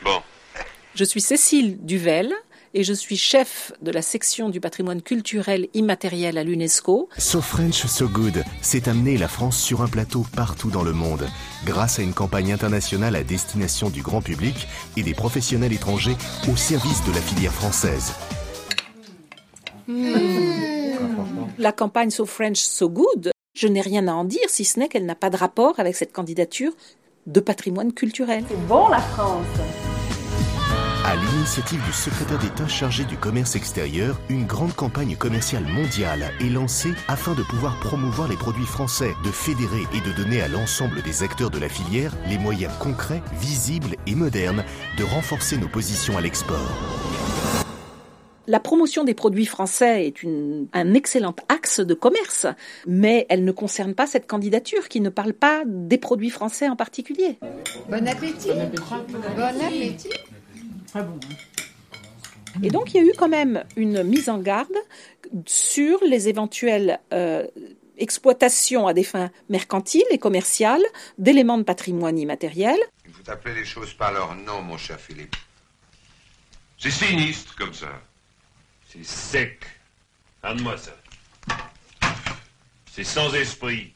Bon. 0.04 0.20
Je 0.94 1.04
suis 1.04 1.20
Cécile 1.20 1.84
Duvel, 1.84 2.32
et 2.74 2.84
je 2.84 2.92
suis 2.92 3.16
chef 3.16 3.72
de 3.82 3.90
la 3.90 4.02
section 4.02 4.48
du 4.48 4.60
patrimoine 4.60 5.02
culturel 5.02 5.68
immatériel 5.74 6.38
à 6.38 6.44
l'UNESCO. 6.44 7.08
So 7.18 7.40
French, 7.40 7.86
So 7.86 8.08
Good, 8.08 8.44
c'est 8.62 8.88
amener 8.88 9.18
la 9.18 9.28
France 9.28 9.58
sur 9.58 9.82
un 9.82 9.88
plateau 9.88 10.24
partout 10.34 10.70
dans 10.70 10.82
le 10.82 10.92
monde, 10.92 11.26
grâce 11.64 11.98
à 11.98 12.02
une 12.02 12.14
campagne 12.14 12.52
internationale 12.52 13.16
à 13.16 13.24
destination 13.24 13.90
du 13.90 14.02
grand 14.02 14.22
public 14.22 14.68
et 14.96 15.02
des 15.02 15.14
professionnels 15.14 15.72
étrangers 15.72 16.16
au 16.50 16.56
service 16.56 17.04
de 17.04 17.12
la 17.12 17.20
filière 17.20 17.52
française. 17.52 18.12
La 21.58 21.72
campagne 21.72 22.10
So 22.10 22.26
French, 22.26 22.58
So 22.58 22.88
Good, 22.88 23.32
je 23.54 23.66
n'ai 23.66 23.80
rien 23.80 24.06
à 24.06 24.12
en 24.12 24.24
dire 24.24 24.48
si 24.48 24.64
ce 24.64 24.78
n'est 24.78 24.88
qu'elle 24.88 25.06
n'a 25.06 25.16
pas 25.16 25.30
de 25.30 25.36
rapport 25.36 25.80
avec 25.80 25.96
cette 25.96 26.12
candidature 26.12 26.72
de 27.26 27.40
patrimoine 27.40 27.92
culturel. 27.92 28.44
C'est 28.48 28.66
bon 28.66 28.88
la 28.88 29.00
France 29.00 29.89
À 31.04 31.16
l'initiative 31.16 31.82
du 31.84 31.92
secrétaire 31.92 32.38
d'État 32.38 32.68
chargé 32.68 33.04
du 33.04 33.16
commerce 33.16 33.56
extérieur, 33.56 34.20
une 34.28 34.44
grande 34.44 34.74
campagne 34.74 35.16
commerciale 35.16 35.64
mondiale 35.64 36.30
est 36.40 36.50
lancée 36.50 36.92
afin 37.08 37.34
de 37.34 37.42
pouvoir 37.42 37.80
promouvoir 37.80 38.28
les 38.28 38.36
produits 38.36 38.66
français, 38.66 39.12
de 39.24 39.30
fédérer 39.30 39.82
et 39.94 40.00
de 40.06 40.12
donner 40.14 40.42
à 40.42 40.48
l'ensemble 40.48 41.02
des 41.02 41.22
acteurs 41.22 41.50
de 41.50 41.58
la 41.58 41.68
filière 41.68 42.12
les 42.28 42.38
moyens 42.38 42.72
concrets, 42.78 43.22
visibles 43.40 43.96
et 44.06 44.14
modernes 44.14 44.62
de 44.98 45.04
renforcer 45.04 45.56
nos 45.56 45.68
positions 45.68 46.18
à 46.18 46.20
l'export. 46.20 46.70
La 48.46 48.60
promotion 48.60 49.04
des 49.04 49.14
produits 49.14 49.46
français 49.46 50.06
est 50.06 50.22
une, 50.22 50.66
un 50.72 50.92
excellent 50.92 51.34
axe 51.48 51.80
de 51.80 51.94
commerce, 51.94 52.46
mais 52.86 53.26
elle 53.28 53.44
ne 53.44 53.52
concerne 53.52 53.94
pas 53.94 54.06
cette 54.06 54.26
candidature 54.26 54.88
qui 54.88 55.00
ne 55.00 55.08
parle 55.08 55.32
pas 55.32 55.62
des 55.66 55.98
produits 55.98 56.30
français 56.30 56.68
en 56.68 56.76
particulier. 56.76 57.38
Bon 57.88 58.06
appétit. 58.06 58.50
Bon 59.36 59.66
appétit. 59.66 60.08
Très 60.90 61.02
bon. 61.02 61.18
Et 62.62 62.70
donc 62.70 62.92
il 62.92 62.96
y 62.96 63.00
a 63.00 63.08
eu 63.08 63.12
quand 63.16 63.28
même 63.28 63.64
une 63.76 64.02
mise 64.02 64.28
en 64.28 64.38
garde 64.38 64.74
sur 65.46 66.02
les 66.04 66.28
éventuelles 66.28 66.98
euh, 67.12 67.46
exploitations 67.96 68.88
à 68.88 68.94
des 68.94 69.04
fins 69.04 69.30
mercantiles 69.48 70.02
et 70.10 70.18
commerciales 70.18 70.82
d'éléments 71.16 71.58
de 71.58 71.62
patrimoine 71.62 72.18
immatériel. 72.18 72.78
Il 73.06 73.12
faut 73.12 73.30
appeler 73.30 73.54
les 73.54 73.64
choses 73.64 73.94
par 73.94 74.12
leur 74.12 74.34
nom, 74.34 74.62
mon 74.62 74.76
cher 74.76 74.98
Philippe. 74.98 75.36
C'est 76.76 76.90
sinistre 76.90 77.54
comme 77.56 77.74
ça. 77.74 77.92
C'est 78.88 79.04
sec. 79.04 79.64
Regarde-moi 80.42 80.76
ça. 80.76 80.96
C'est 82.90 83.04
sans 83.04 83.32
esprit. 83.34 83.94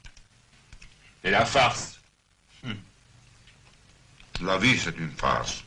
Et 1.24 1.30
la 1.30 1.44
farce. 1.44 1.98
Hmm. 2.62 2.74
La 4.42 4.58
vie, 4.58 4.78
c'est 4.78 4.96
une 4.98 5.10
farce. 5.10 5.64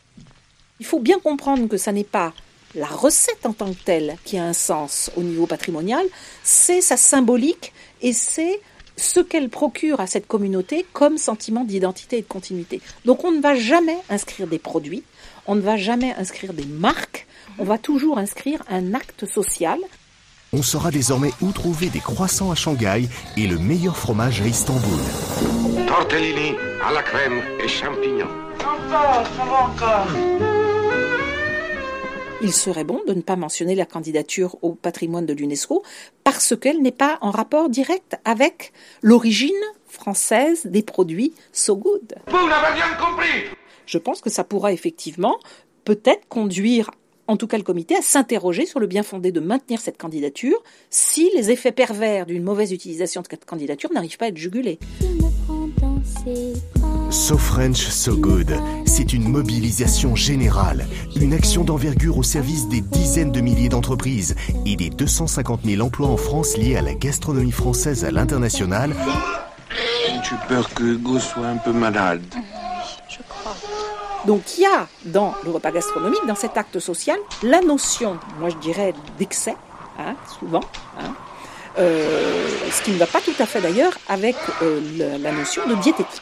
Il 0.80 0.86
faut 0.86 1.00
bien 1.00 1.20
comprendre 1.20 1.68
que 1.68 1.78
ça 1.78 1.92
n'est 1.92 2.04
pas 2.04 2.34
la 2.76 2.86
recette 2.86 3.46
en 3.46 3.54
tant 3.54 3.72
que 3.74 3.84
telle 3.84 4.18
qui 4.24 4.38
a 4.38 4.44
un 4.44 4.54
sens 4.54 5.10
au 5.16 5.22
niveau 5.22 5.48
patrimonial, 5.48 6.06
c'est 6.44 6.82
sa 6.82 6.98
symbolique 6.98 7.74
et 8.02 8.14
c'est 8.14 8.62
ce 8.98 9.20
qu'elle 9.20 9.50
procure 9.50 10.00
à 10.00 10.08
cette 10.08 10.28
communauté 10.28 10.86
comme 10.94 11.18
sentiment 11.18 11.64
d'identité 11.64 12.18
et 12.18 12.22
de 12.22 12.28
continuité. 12.28 12.82
Donc 13.06 13.24
on 13.24 13.32
ne 13.32 13.42
va 13.42 13.56
jamais 13.56 13.98
inscrire 14.10 14.48
des 14.48 14.60
produits, 14.60 15.04
on 15.46 15.56
ne 15.56 15.62
va 15.62 15.78
jamais 15.78 16.14
inscrire 16.16 16.54
des 16.54 16.66
marques, 16.66 17.28
on 17.60 17.64
va 17.64 17.78
toujours 17.78 18.18
inscrire 18.18 18.64
un 18.70 18.94
acte 18.94 19.26
social. 19.26 19.80
On 20.54 20.64
saura 20.64 20.92
désormais 20.92 21.32
où 21.42 21.52
trouver 21.52 21.90
des 21.90 22.00
croissants 22.00 22.52
à 22.52 22.56
Shanghai 22.56 23.08
et 23.36 23.48
le 23.48 23.58
meilleur 23.58 23.98
fromage 23.98 24.42
à 24.42 24.48
Istanbul. 24.48 25.00
Tortellini 25.88 26.56
à 26.84 26.94
la 26.94 27.04
crème 27.04 27.42
et 27.64 27.68
champignons. 27.68 28.30
Encore, 28.60 29.26
ça 29.36 29.46
va 29.46 29.66
encore. 29.66 30.67
Il 32.42 32.54
serait 32.54 32.84
bon 32.84 33.02
de 33.08 33.14
ne 33.14 33.22
pas 33.22 33.36
mentionner 33.36 33.74
la 33.74 33.88
candidature 33.88 34.58
au 34.62 34.76
patrimoine 34.76 35.26
de 35.26 35.34
l'UNESCO 35.34 35.84
parce 36.24 36.56
qu'elle 36.56 36.84
n'est 36.84 36.92
pas 36.92 37.18
en 37.22 37.32
rapport 37.32 37.68
direct 37.68 38.18
avec 38.26 38.74
l'origine 39.02 39.50
française 39.88 40.66
des 40.66 40.84
produits 40.84 41.34
So 41.52 41.76
Good. 41.78 42.16
Vous 42.28 42.38
compris 43.00 43.46
Je 43.88 43.98
pense 43.98 44.22
que 44.22 44.30
ça 44.30 44.44
pourra 44.44 44.72
effectivement 44.72 45.40
peut-être 45.84 46.28
conduire 46.28 46.92
en 47.28 47.36
tout 47.36 47.48
cas 47.48 47.58
le 47.58 47.64
comité, 47.64 47.94
à 47.96 48.02
s'interroger 48.02 48.66
sur 48.66 48.80
le 48.80 48.88
bien 48.88 49.04
fondé 49.04 49.34
de 49.34 49.42
maintenir 49.42 49.82
cette 49.82 49.98
candidature 49.98 50.64
si 50.90 51.30
les 51.36 51.52
effets 51.52 51.74
pervers 51.74 52.26
d'une 52.26 52.44
mauvaise 52.44 52.72
utilisation 52.72 53.22
de 53.22 53.28
cette 53.30 53.44
candidature 53.44 53.92
n'arrivent 53.92 54.18
pas 54.18 54.26
à 54.26 54.30
être 54.30 54.38
jugulés. 54.38 54.80
So 57.10 57.38
French, 57.38 57.78
So 57.88 58.16
Good, 58.16 58.54
c'est 58.86 59.14
une 59.14 59.28
mobilisation 59.28 60.16
générale, 60.16 60.88
une 61.16 61.34
action 61.34 61.64
d'envergure 61.64 62.18
au 62.18 62.24
service 62.24 62.68
des 62.68 62.82
dizaines 62.82 63.32
de 63.32 63.42
milliers 63.42 63.70
d'entreprises 63.70 64.36
et 64.66 64.76
des 64.76 64.90
250 64.90 65.62
000 65.64 65.82
emplois 65.82 66.08
en 66.08 66.18
France 66.18 66.58
liés 66.58 66.76
à 66.76 66.82
la 66.82 66.94
gastronomie 66.94 67.52
française 67.52 68.04
à 68.06 68.12
l'international. 68.12 68.94
J'ai 70.24 70.36
peur 70.48 70.74
que 70.74 70.84
Hugo 70.84 71.20
soit 71.20 71.48
un 71.48 71.58
peu 71.58 71.72
malade. 71.72 72.24
Je 73.10 73.20
crois. 73.30 73.56
Donc 74.26 74.58
il 74.58 74.62
y 74.62 74.66
a 74.66 74.88
dans 75.06 75.34
le 75.46 75.52
repas 75.52 75.72
gastronomique, 75.72 76.26
dans 76.28 76.36
cet 76.36 76.58
acte 76.58 76.80
social, 76.80 77.18
la 77.44 77.62
notion, 77.62 78.18
moi 78.40 78.50
je 78.50 78.58
dirais, 78.58 78.94
d'excès, 79.18 79.56
hein, 79.98 80.16
souvent, 80.40 80.64
hein, 81.00 81.14
euh, 81.78 82.48
ce 82.72 82.82
qui 82.82 82.92
ne 82.92 82.98
va 82.98 83.06
pas 83.06 83.22
tout 83.22 83.36
à 83.40 83.46
fait 83.46 83.62
d'ailleurs 83.62 83.94
avec 84.08 84.36
euh, 84.62 84.82
la 85.20 85.32
notion 85.32 85.68
de 85.68 85.76
diététique. 85.76 86.22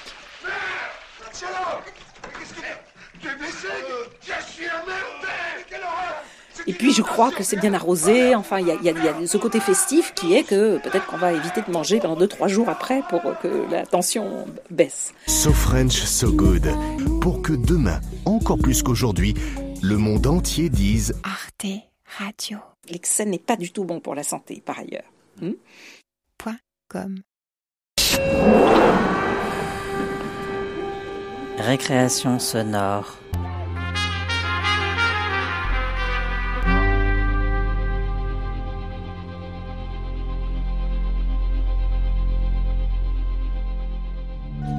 Et 6.68 6.74
puis 6.74 6.92
je 6.94 7.04
crois 7.04 7.32
que 7.32 7.44
c'est 7.44 7.58
bien 7.58 7.74
arrosé, 7.76 8.34
enfin 8.34 8.60
il 8.60 8.68
y 8.68 8.72
a, 8.72 8.76
y, 8.82 8.90
a, 8.90 8.92
y 8.92 9.08
a, 9.08 9.28
ce 9.28 9.38
côté 9.38 9.60
festif 9.60 10.14
qui 10.16 10.34
est 10.34 10.44
que 10.44 10.80
peut-être 10.80 11.06
qu'on 11.06 11.18
va 11.18 11.32
éviter 11.32 11.62
de 11.62 11.72
manger 11.72 12.00
pendant 12.00 12.20
2-3 12.20 12.48
jours 12.48 12.70
après 12.70 13.04
pour 13.08 13.22
que 13.40 13.70
la 13.70 13.86
tension 13.86 14.48
baisse. 14.72 15.14
So 15.28 15.54
French, 15.54 15.94
so 15.94 16.32
good. 16.32 16.68
Pour 17.22 17.44
que 17.44 17.54
demain, 17.54 18.02
encore 18.26 18.58
plus 18.58 18.82
qu'aujourd'hui, 18.82 19.36
le 19.84 19.98
monde 19.98 20.26
entier 20.26 20.70
dise 20.70 21.14
Arte 21.24 21.68
Radio. 22.18 22.58
L'excès 22.90 23.26
n'est 23.26 23.40
pas 23.40 23.58
du 23.58 23.72
tout 23.72 23.84
bon 23.84 24.00
pour 24.00 24.16
la 24.16 24.24
santé 24.24 24.64
par 24.66 24.80
ailleurs. 24.80 25.04
Hmm 25.42 25.54
Point 26.38 26.60
com. 26.90 27.16
Récréation 31.58 32.40
sonore. 32.40 33.18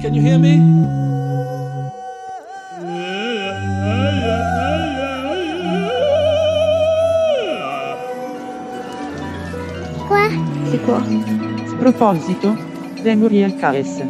Can 0.01 0.13
you 0.13 0.21
hear 0.21 0.39
me? 0.39 0.57
Quoi? 10.75 11.01
Sproposito, 11.69 12.53
via 13.01 13.13
il 13.13 13.55
caresse. 13.57 14.01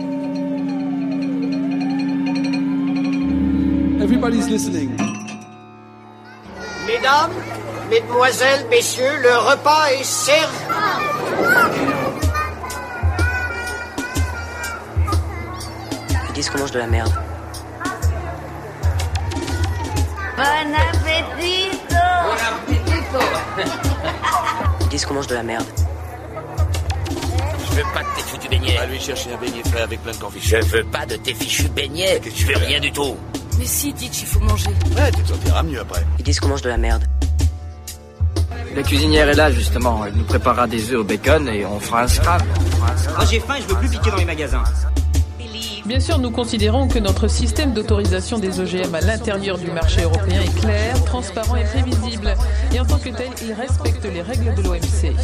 Everybody's 4.02 4.48
listening. 4.48 4.98
Mesdames, 6.88 7.32
Mesdemoiselles, 7.92 8.68
Messieurs, 8.72 9.18
le 9.22 9.38
repas 9.38 9.92
est 9.92 10.04
servi. 10.04 10.56
Ils 16.30 16.34
disent 16.34 16.50
qu'on 16.50 16.58
mange 16.60 16.72
de 16.72 16.80
la 16.80 16.88
merde. 16.88 17.14
Bon 20.36 20.74
appétit 20.74 21.70
Ils 24.82 24.88
disent 24.90 25.06
qu'on 25.06 25.14
mange 25.14 25.28
de 25.28 25.36
la 25.36 25.44
merde. 25.44 25.87
Je 27.78 27.84
veux 27.84 27.94
pas 27.94 28.02
de 28.02 28.16
tes 28.16 28.22
foutus 28.24 28.50
beignets. 28.50 28.76
Va 28.76 28.86
lui 28.88 29.00
chercher 29.00 29.34
un 29.34 29.38
beignet 29.38 29.62
frais 29.70 29.82
avec 29.82 30.02
plein 30.02 30.12
de 30.12 30.18
confit. 30.18 30.40
Je 30.42 30.56
veux 30.66 30.84
pas 30.86 31.06
de 31.06 31.16
tes 31.16 31.36
fichus 31.36 31.70
beignets. 31.70 32.20
Je 32.36 32.48
veux 32.48 32.56
rien 32.56 32.80
du 32.80 32.92
tout. 32.92 33.16
Mais 33.60 33.66
si, 33.66 33.94
Ditch, 33.94 34.22
il 34.22 34.28
faut 34.28 34.40
manger. 34.40 34.70
Ouais, 34.96 35.12
tu 35.16 35.22
te 35.22 35.28
sentiras 35.28 35.62
mieux 35.62 35.80
après. 35.80 36.04
Ils 36.18 36.24
disent 36.24 36.40
qu'on 36.40 36.48
mange 36.48 36.64
de 36.64 36.70
la 36.70 36.78
merde. 36.78 37.04
La 38.76 38.82
cuisinière 38.82 39.30
est 39.30 39.36
là, 39.36 39.52
justement. 39.52 40.04
Elle 40.08 40.14
nous 40.14 40.24
préparera 40.24 40.66
des 40.66 40.92
œufs 40.92 41.02
au 41.02 41.04
bacon 41.04 41.48
et 41.50 41.68
on 41.68 41.80
fera 41.80 42.02
un 42.02 42.08
scrap. 42.08 42.44
Moi 42.80 43.26
j'ai 43.30 43.40
faim 43.40 43.56
et 43.60 43.62
je 43.62 43.68
veux 43.68 43.76
plus 43.76 43.90
piquer 43.90 44.10
dans 44.10 44.18
les 44.18 44.26
magasins. 44.26 44.64
Bien 45.86 46.00
sûr, 46.00 46.18
nous 46.18 46.32
considérons 46.32 46.88
que 46.88 47.00
notre 47.00 47.30
système 47.30 47.74
d'autorisation 47.74 48.40
des 48.40 48.60
OGM 48.60 48.94
à 48.94 49.02
l'intérieur 49.02 49.58
du 49.58 49.72
marché 49.72 50.02
européen 50.02 50.42
est 50.42 50.60
clair, 50.60 51.06
transparent 51.06 51.56
et 51.56 51.64
prévisible. 51.64 52.36
Et 52.74 52.80
en 52.80 52.86
tant 52.86 52.98
que 52.98 53.10
tel, 53.10 53.30
il 53.42 53.54
respecte 53.54 54.04
les 54.04 54.22
règles 54.22 54.54
de 54.56 54.64
l'OMC. 54.64 55.16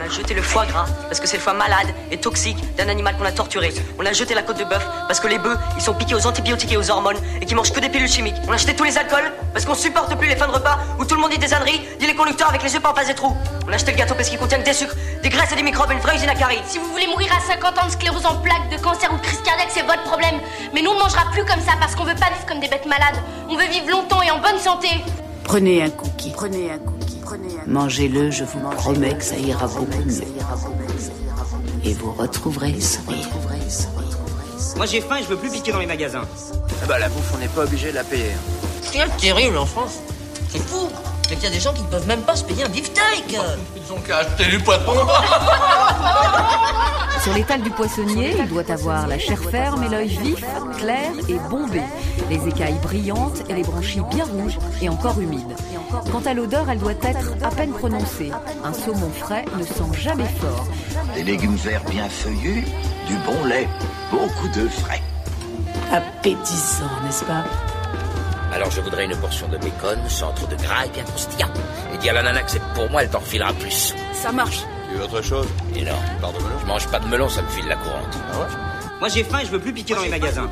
On 0.00 0.02
a 0.02 0.08
jeté 0.08 0.32
le 0.32 0.40
foie 0.40 0.64
gras 0.64 0.86
parce 1.08 1.20
que 1.20 1.26
c'est 1.26 1.36
le 1.36 1.42
foie 1.42 1.52
malade 1.52 1.88
et 2.10 2.16
toxique 2.16 2.56
d'un 2.76 2.88
animal 2.88 3.16
qu'on 3.18 3.24
a 3.26 3.32
torturé. 3.32 3.70
On 3.98 4.06
a 4.06 4.14
jeté 4.14 4.34
la 4.34 4.40
côte 4.40 4.58
de 4.58 4.64
bœuf 4.64 4.82
parce 5.06 5.20
que 5.20 5.26
les 5.26 5.38
bœufs, 5.38 5.58
ils 5.76 5.82
sont 5.82 5.92
piqués 5.92 6.14
aux 6.14 6.26
antibiotiques 6.26 6.72
et 6.72 6.78
aux 6.78 6.90
hormones 6.90 7.18
et 7.38 7.44
qui 7.44 7.54
mangent 7.54 7.72
que 7.72 7.80
des 7.80 7.90
pilules 7.90 8.08
chimiques. 8.08 8.36
On 8.48 8.52
a 8.52 8.56
jeté 8.56 8.74
tous 8.74 8.84
les 8.84 8.96
alcools 8.96 9.30
parce 9.52 9.66
qu'on 9.66 9.74
supporte 9.74 10.16
plus 10.16 10.26
les 10.26 10.36
fins 10.36 10.46
de 10.46 10.52
repas 10.52 10.78
où 10.98 11.04
tout 11.04 11.16
le 11.16 11.20
monde 11.20 11.32
dit 11.32 11.38
des 11.38 11.52
âneries, 11.52 11.82
dit 11.98 12.06
les 12.06 12.14
conducteurs 12.14 12.48
avec 12.48 12.62
les 12.62 12.72
yeux 12.72 12.80
pas 12.80 12.92
en 12.92 12.94
face 12.94 13.08
des 13.08 13.14
trous. 13.14 13.36
On 13.68 13.72
a 13.72 13.76
jeté 13.76 13.92
le 13.92 13.98
gâteau 13.98 14.14
parce 14.14 14.30
qu'il 14.30 14.38
contient 14.38 14.58
que 14.58 14.64
des 14.64 14.72
sucres, 14.72 14.96
des 15.22 15.28
graisses 15.28 15.52
et 15.52 15.56
des 15.56 15.62
microbes, 15.62 15.90
une 15.90 15.98
vraie 15.98 16.16
usine 16.16 16.30
à 16.30 16.34
caries. 16.34 16.62
Si 16.66 16.78
vous 16.78 16.90
voulez 16.90 17.06
mourir 17.06 17.30
à 17.36 17.40
50 17.52 17.78
ans 17.78 17.86
de 17.86 17.92
sclérose 17.92 18.24
en 18.24 18.36
plaques, 18.36 18.70
de 18.70 18.82
cancer 18.82 19.12
ou 19.12 19.18
de 19.18 19.22
crise 19.22 19.42
cardiaque, 19.42 19.68
c'est 19.70 19.82
votre 19.82 20.04
problème. 20.04 20.40
Mais 20.72 20.80
nous, 20.80 20.92
on 20.92 20.98
mangera 20.98 21.30
plus 21.30 21.44
comme 21.44 21.60
ça 21.60 21.72
parce 21.78 21.94
qu'on 21.94 22.04
veut 22.04 22.14
pas 22.14 22.30
vivre 22.30 22.46
comme 22.48 22.60
des 22.60 22.68
bêtes 22.68 22.86
malades. 22.86 23.20
On 23.50 23.56
veut 23.56 23.68
vivre 23.68 23.90
longtemps 23.90 24.22
et 24.22 24.30
en 24.30 24.38
bonne 24.38 24.58
santé. 24.58 24.88
Prenez 25.44 25.82
un 25.82 25.90
cookie. 25.90 26.32
Prenez 26.34 26.70
un 26.70 26.78
cookie. 26.78 27.19
Mangez-le, 27.66 28.30
je 28.30 28.44
vous 28.44 28.60
promets 28.76 29.16
que 29.16 29.24
ça 29.24 29.36
ira 29.36 29.66
beaucoup 29.66 30.04
mieux. 30.04 30.22
Et 31.84 31.94
vous 31.94 32.12
retrouverez 32.12 32.72
le 32.72 32.80
sourire. 32.80 33.28
Moi 34.76 34.86
j'ai 34.86 35.00
faim 35.00 35.16
et 35.16 35.22
je 35.22 35.28
veux 35.28 35.36
plus 35.36 35.50
piquer 35.50 35.72
dans 35.72 35.78
les 35.78 35.86
magasins. 35.86 36.22
Ah 36.82 36.86
bah 36.86 36.98
la 36.98 37.08
bouffe, 37.08 37.32
on 37.34 37.38
n'est 37.38 37.48
pas 37.48 37.64
obligé 37.64 37.90
de 37.90 37.96
la 37.96 38.04
payer. 38.04 38.32
Ce 38.82 38.92
qui 38.92 38.98
est 38.98 39.16
terrible 39.18 39.58
en 39.58 39.66
France, 39.66 39.98
c'est 40.48 40.62
fou. 40.62 40.88
C'est 41.30 41.36
qu'il 41.36 41.44
y 41.44 41.46
a 41.46 41.54
des 41.54 41.60
gens 41.60 41.72
qui 41.72 41.82
ne 41.82 41.86
peuvent 41.86 42.08
même 42.08 42.22
pas 42.22 42.34
se 42.34 42.42
payer 42.42 42.64
un 42.64 42.68
beefsteak. 42.68 43.38
Ils 43.76 43.92
ont 43.92 44.00
qu'à 44.00 44.18
acheter 44.18 44.46
du 44.46 44.58
poisson. 44.58 44.90
Sur 47.22 47.34
l'étal 47.34 47.62
du 47.62 47.70
poissonnier, 47.70 48.34
il 48.36 48.48
doit 48.48 48.68
avoir 48.68 49.06
la 49.06 49.16
chair 49.16 49.38
ferme 49.38 49.84
et 49.84 49.88
l'œil 49.88 50.08
vif, 50.08 50.44
clair 50.76 51.12
et 51.28 51.38
bombé, 51.48 51.82
les 52.28 52.48
écailles 52.48 52.80
brillantes 52.82 53.48
et 53.48 53.54
les 53.54 53.62
branchies 53.62 54.00
bien 54.10 54.24
rouges 54.24 54.58
et 54.82 54.88
encore 54.88 55.20
humides. 55.20 55.54
Quant 56.10 56.22
à 56.26 56.34
l'odeur, 56.34 56.68
elle 56.68 56.80
doit 56.80 56.98
être 57.00 57.30
à 57.44 57.50
peine 57.50 57.74
prononcée. 57.74 58.32
Un 58.64 58.72
saumon 58.72 59.12
frais 59.16 59.44
ne 59.56 59.62
sent 59.62 60.00
jamais 60.00 60.26
fort. 60.40 60.66
Des 61.14 61.22
légumes 61.22 61.54
verts 61.54 61.84
bien 61.84 62.08
feuillus, 62.08 62.64
du 63.06 63.14
bon 63.24 63.44
lait, 63.44 63.68
beaucoup 64.10 64.48
de 64.48 64.68
frais. 64.68 65.00
Appétissant, 65.92 66.90
n'est-ce 67.04 67.24
pas? 67.24 67.44
Alors 68.52 68.70
je 68.70 68.80
voudrais 68.80 69.04
une 69.04 69.16
portion 69.16 69.48
de 69.48 69.56
bacon, 69.56 69.98
centre 70.08 70.46
de 70.48 70.56
gras 70.56 70.86
et 70.86 70.88
bien 70.88 71.04
croustillant. 71.04 71.48
Et 71.94 71.98
dis 71.98 72.08
à 72.08 72.12
la 72.12 72.22
nana 72.22 72.42
que 72.42 72.50
c'est 72.50 72.62
pour 72.74 72.90
moi, 72.90 73.02
elle 73.02 73.10
t'en 73.10 73.20
refilera 73.20 73.52
plus. 73.52 73.94
Ça 74.12 74.32
marche. 74.32 74.62
Tu 74.90 74.96
veux 74.96 75.04
autre 75.04 75.22
chose? 75.22 75.46
Et 75.76 75.82
non. 75.84 75.92
Part 76.20 76.32
de 76.32 76.38
melon? 76.38 76.58
Je 76.60 76.66
mange 76.66 76.86
pas 76.88 76.98
de 76.98 77.06
melon, 77.06 77.28
ça 77.28 77.42
me 77.42 77.48
file 77.48 77.68
la 77.68 77.76
courante. 77.76 78.18
Ah 78.32 78.38
ouais? 78.40 78.46
Moi 78.98 79.08
j'ai 79.08 79.24
faim 79.24 79.38
et 79.40 79.46
je 79.46 79.50
veux 79.50 79.60
plus 79.60 79.72
piquer 79.72 79.94
dans 79.94 80.02
les 80.02 80.08
magasins. 80.08 80.50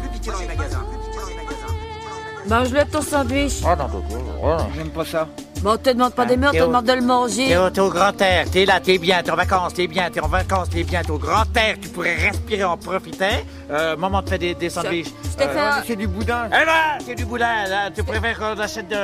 Mange-le 2.47 2.85
ton 2.85 3.03
sandwich. 3.03 3.63
Ah 3.67 3.77
non, 3.77 3.89
d'accord. 3.89 4.71
J'aime 4.75 4.91
pas 4.91 5.05
ça. 5.05 5.29
Bon, 5.63 5.77
te 5.77 5.91
demande 5.91 6.13
pas 6.15 6.25
des 6.25 6.37
murs, 6.37 6.51
te 6.51 6.57
Théo. 6.57 6.67
demande 6.69 6.85
de 6.85 6.93
le 6.93 7.01
manger. 7.03 7.49
T'es 7.49 7.57
au, 7.57 7.69
t'es 7.71 7.81
au 7.81 7.91
grand 7.91 8.21
air, 8.23 8.49
t'es 8.51 8.65
là, 8.65 8.79
t'es 8.81 8.97
bien, 8.99 9.23
t'es 9.25 9.31
en 9.33 9.37
vacances, 9.37 9.75
t'es 9.75 9.89
bien, 9.89 10.09
t'es 10.09 10.21
en 10.21 10.29
vacances, 10.29 10.69
t'es 10.71 10.85
bien, 10.85 11.03
t'es 11.03 11.11
au 11.11 11.19
grand 11.19 11.45
air, 11.57 11.77
tu 11.83 11.89
pourrais 11.89 12.15
respirer, 12.15 12.63
en 12.65 12.77
profiter. 12.77 13.45
Euh, 13.71 13.97
maman 13.97 14.23
te 14.23 14.31
fait 14.31 14.39
des, 14.39 14.55
des 14.55 14.71
sandwichs. 14.71 15.13
je 15.25 15.37
t'ai 15.37 15.49
fait 15.49 15.59
un- 15.59 15.83
C'est 15.85 15.97
du 15.97 16.07
boudin. 16.07 16.47
Eh 16.47 16.65
ben, 16.65 17.05
c'est 17.05 17.15
du 17.17 17.25
boudin, 17.25 17.67
là. 17.69 17.91
Tu 17.91 18.05
préfères 18.05 18.39
qu'on 18.39 18.59
achète 18.61 18.89
de, 18.89 18.95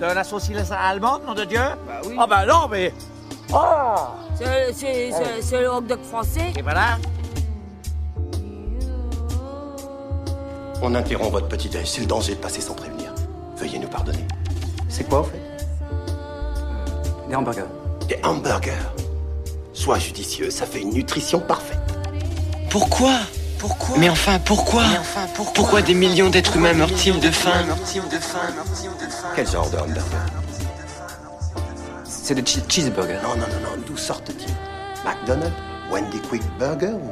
de 0.00 0.06
la 0.12 0.24
saucisse 0.24 0.70
allemande, 0.70 1.22
nom 1.26 1.34
de 1.34 1.44
Dieu? 1.44 1.60
Bah 1.86 2.00
oui. 2.06 2.16
Ah 2.18 2.26
bah 2.26 2.46
non, 2.46 2.68
mais... 2.70 2.92
Oh 3.52 3.56
C'est- 4.36 4.72
C'est 4.72 5.10
c'est- 5.12 5.42
c'est 5.42 5.60
le 5.60 5.70
hot 5.70 5.80
dog 5.82 6.00
français. 6.02 6.52
Et 6.56 6.62
voilà. 6.62 6.96
On 10.80 10.94
interrompt 10.94 11.32
votre 11.32 11.48
petit 11.48 11.68
déj, 11.68 11.86
c'est 11.86 12.00
le 12.00 12.06
danger 12.06 12.34
de 12.34 12.40
passer 12.40 12.60
sans 12.60 12.74
prévenir. 12.74 13.12
Veuillez 13.56 13.78
nous 13.78 13.88
pardonner. 13.88 14.24
C'est 14.88 15.08
quoi, 15.08 15.20
au 15.20 15.24
fait? 15.24 15.40
Des 17.28 17.34
hamburgers. 17.36 17.66
Des 18.08 18.18
hamburgers. 18.24 18.72
Sois 19.72 19.98
judicieux, 19.98 20.50
ça 20.50 20.66
fait 20.66 20.80
une 20.80 20.90
nutrition 20.92 21.40
parfaite. 21.40 21.78
Pourquoi? 22.70 23.12
Pourquoi? 23.58 23.96
Mais 23.98 24.08
enfin, 24.08 24.38
pourquoi? 24.44 24.84
Pourquoi, 25.54 25.82
des 25.82 25.94
millions 25.94 26.30
d'êtres 26.30 26.56
humains 26.56 26.74
meurent-ils 26.74 27.18
de 27.20 27.30
faim? 27.30 27.50
Quel 29.34 29.48
genre 29.48 29.68
de 29.70 29.76
hamburger? 29.78 30.02
C'est 32.04 32.34
des 32.34 32.42
che- 32.42 32.60
cheeseburgers. 32.68 33.18
Non, 33.22 33.30
non, 33.36 33.46
non, 33.48 33.70
non, 33.76 33.82
d'où 33.86 33.96
sortent-ils? 33.96 34.54
McDonald's 35.04 35.54
Wendy 35.90 36.20
Quick 36.28 36.42
Burger 36.58 36.92
ou? 36.94 37.10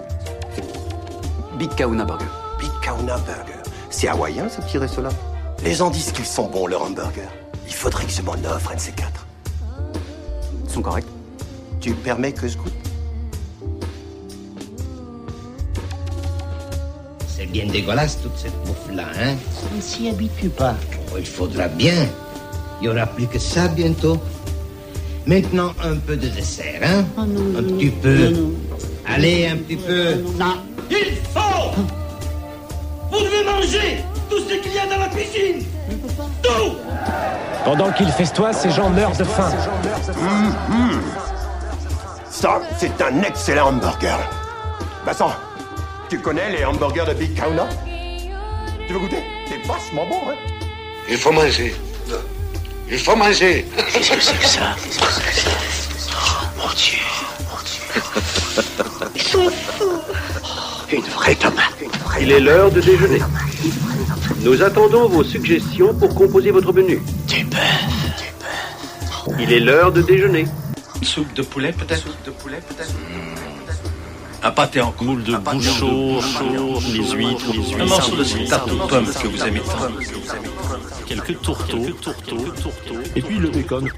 Big 1.59 1.75
Kahuna 1.75 2.05
Burger. 2.05 2.27
Big 2.61 2.71
Kahuna 2.83 3.17
Burger 3.19 3.59
C'est 3.91 4.09
hawaïen, 4.09 4.49
ce 4.49 4.61
petit 4.61 4.77
resto-là? 4.79 5.09
Les 5.63 5.75
gens 5.75 5.89
disent 5.91 6.13
qu'ils 6.13 6.27
sont 6.27 6.49
bons, 6.49 6.67
leurs 6.67 6.83
hamburgers. 6.83 7.29
Il 7.67 7.75
faudrait 7.75 8.05
que 8.05 8.13
je 8.13 8.23
m'en 8.23 8.35
offre 8.55 8.73
un 8.73 8.75
de 8.75 8.81
ces 8.81 8.93
quatre. 8.93 9.26
Sont 10.77 10.83
corrects. 10.83 11.07
Tu 11.81 11.95
permets 11.95 12.33
que 12.33 12.47
je 12.47 12.59
goûte? 12.59 12.75
C'est 17.27 17.47
bien 17.47 17.65
dégueulasse 17.65 18.21
toute 18.21 18.37
cette 18.37 18.53
bouffe-là, 18.67 19.07
hein? 19.19 19.37
On 19.73 19.77
ne 19.77 19.81
s'y 19.81 20.11
habitue 20.11 20.51
pas. 20.51 20.75
Oh, 21.11 21.17
il 21.19 21.25
faudra 21.25 21.69
bien. 21.69 22.07
Il 22.83 22.85
y 22.85 22.89
aura 22.91 23.07
plus 23.07 23.27
que 23.27 23.39
ça 23.39 23.69
bientôt. 23.69 24.19
Maintenant, 25.27 25.73
un 25.83 25.97
peu 25.97 26.15
de 26.15 26.29
dessert, 26.29 26.83
hein? 26.85 27.07
Un 27.17 27.63
petit 27.63 27.89
peu. 27.89 28.35
Allez, 29.07 29.47
un 29.47 29.57
petit 29.57 29.77
peu. 29.77 30.17
Non. 30.39 30.57
Il 30.91 31.17
faut 31.33 31.73
Vous 33.11 33.21
devez 33.25 33.45
manger 33.47 34.05
tout 34.29 34.39
ce 34.41 34.55
qu'il 34.55 34.73
y 34.73 34.79
a 34.79 34.87
dans 34.87 34.99
la 34.99 35.09
cuisine 35.09 35.65
Tout 36.43 36.77
Pendant 37.65 37.93
qu'il 37.93 38.09
festoie, 38.09 38.53
ces 38.53 38.71
gens 38.71 38.91
meurent 38.91 39.17
de 39.17 39.25
faim. 39.25 39.51
Mhm. 40.69 41.01
Ça, 42.31 42.61
c'est 42.79 43.01
un 43.01 43.23
excellent 43.23 43.69
hamburger. 43.69 44.19
Vincent, 45.05 45.33
tu 46.09 46.21
connais 46.21 46.51
les 46.51 46.65
hamburgers 46.65 47.05
de 47.09 47.15
Big 47.15 47.35
Kahuna 47.35 47.67
Tu 48.87 48.93
veux 48.93 48.99
goûter? 49.01 49.23
C'est 49.49 49.67
vachement 49.67 50.07
bon, 50.07 50.21
hein? 50.31 50.35
Il 51.09 51.17
faut 51.17 51.33
manger. 51.33 51.75
Il 52.91 52.99
faut 52.99 53.17
manger. 53.17 53.67
Qu'est-ce 53.93 54.11
que 54.13 54.21
c'est 54.21 54.39
que 54.39 54.47
ça 54.47 54.77
Qu'est-ce 54.85 54.99
que 54.99 55.13
c'est 55.13 55.31
que 55.31 55.37
ça 55.37 55.51
Oh 56.13 56.47
mon 56.59 56.69
Dieu, 56.75 56.99
Ils 59.15 59.23
sont 59.23 59.51
fous. 59.51 60.01
Une 60.93 61.03
vraie 61.03 61.35
tomate. 61.35 61.75
Une 61.81 61.91
vraie 61.91 62.23
Il 62.23 62.33
est 62.33 62.41
l'heure 62.41 62.71
de 62.71 62.81
déjeuner. 62.81 63.21
Nous 64.41 64.63
attendons 64.63 65.09
vos 65.09 65.25
suggestions 65.25 65.95
pour 65.95 66.15
composer 66.15 66.51
votre 66.51 66.73
menu. 66.73 67.01
Du 67.27 67.45
bœuf. 67.45 67.61
Il 69.39 69.53
est 69.53 69.61
l'heure 69.61 69.93
de 69.93 70.03
déjeuner. 70.03 70.47
Soupe 71.03 71.33
de 71.35 71.43
poulet, 71.43 71.73
peut-être? 71.73 72.03
Soupe 72.03 72.25
de 72.25 72.31
poulet, 72.31 72.61
peut-être 72.69 72.95
Un 74.43 74.51
pâté 74.51 74.81
en 74.81 74.93
coule 74.93 75.23
de 75.25 75.37
bouchot, 75.37 76.21
chaud, 76.21 76.81
les 76.93 77.11
huîtres, 77.11 77.53
les 77.53 77.59
huîtres. 77.59 77.81
Un 77.81 77.87
morceau 77.87 78.17
de 78.17 78.25
cette 78.25 78.49
tarte 78.49 78.71
aux 78.71 78.87
pommes 78.87 79.07
que 79.07 79.29
vous 79.29 79.43
aimez 79.45 79.61
tant. 79.61 79.89
Quelques 81.07 81.41
tourteaux, 81.41 81.87
tourteaux, 82.01 82.37
tourteaux. 82.37 83.01
Et 83.15 83.23
puis 83.23 83.39
le 83.39 83.51
bacon. 83.51 83.89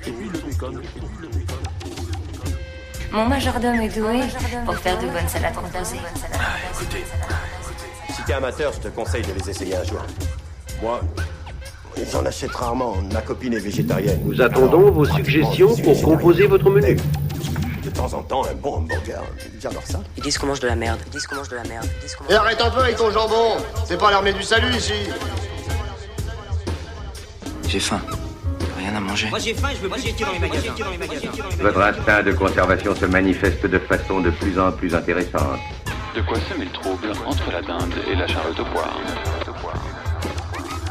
Mon 3.11 3.27
majordome 3.27 3.81
est 3.81 3.99
doué 3.99 4.21
pour 4.67 4.77
faire 4.77 4.99
de 4.99 5.07
bonnes 5.07 5.29
salades 5.29 5.55
composées. 5.55 5.97
Si 6.75 6.85
t'es 8.29 8.35
amateur, 8.35 8.73
je 8.75 8.81
te 8.81 8.89
conseille 8.89 9.23
de 9.23 9.33
les 9.33 9.49
essayer 9.49 9.75
un 9.75 9.85
jour. 9.85 10.03
Moi, 10.83 11.01
j'en 12.13 12.25
achète 12.27 12.53
rarement. 12.53 12.97
Ma 13.13 13.23
copine 13.23 13.55
est 13.55 13.59
végétarienne. 13.59 14.21
Nous 14.23 14.41
attendons 14.43 14.91
vos 14.91 15.07
suggestions 15.07 15.75
pour 15.77 16.03
composer 16.03 16.47
votre 16.47 16.69
menu. 16.69 16.99
De 17.83 17.89
temps 17.89 18.13
en 18.13 18.23
temps, 18.23 18.45
un 18.45 18.55
bon 18.55 18.75
hamburger. 18.75 19.23
J'adore 19.59 19.83
ça. 19.87 20.01
Ils 20.19 20.23
disent 20.23 20.37
qu'on 20.37 20.47
mange 20.47 20.61
de 20.61 20.67
la 20.67 20.77
merde. 20.77 21.01
Ils 21.07 21.11
disent 21.11 21.27
qu'on 21.27 21.37
mange 21.37 21.49
de 21.49 21.57
la 21.57 21.65
merde. 21.65 21.87
Ils 21.97 22.03
disent 22.03 22.17
qu'on 22.17 22.27
Et 22.27 22.35
arrête 22.35 22.61
un 22.61 22.69
peu 22.69 22.81
avec 22.81 22.97
ton 22.97 23.11
jambon 23.11 23.57
C'est 23.87 23.99
pas 23.99 24.11
l'armée 24.11 24.35
du 24.35 24.43
salut 24.43 24.75
ici 24.77 24.93
J'ai 27.67 27.81
faim. 27.81 28.03
Rien 28.77 28.95
à 28.95 29.01
manger. 29.01 29.31
Moi 29.31 29.39
j'ai 29.39 29.55
faim 29.55 29.69
je 29.75 29.81
veux 29.81 29.89
magasins. 29.89 30.75
Dans 30.79 30.91
les 30.91 30.99
magasins. 30.99 31.31
Votre 31.61 31.81
instinct 31.81 32.23
de 32.23 32.33
conservation 32.33 32.95
se 32.95 33.07
manifeste 33.07 33.65
de 33.65 33.79
façon 33.79 34.21
de 34.21 34.31
plus 34.31 34.59
en 34.59 34.71
plus 34.71 34.95
intéressante. 34.95 35.61
De 36.15 36.21
quoi 36.23 36.39
semer 36.49 36.65
le 36.65 36.73
trouble 36.73 37.13
entre 37.27 37.51
la 37.53 37.63
dinde 37.63 37.95
et 38.11 38.15
la 38.15 38.27
charlotte 38.27 38.59
au 38.61 38.65
poire. 38.65 38.97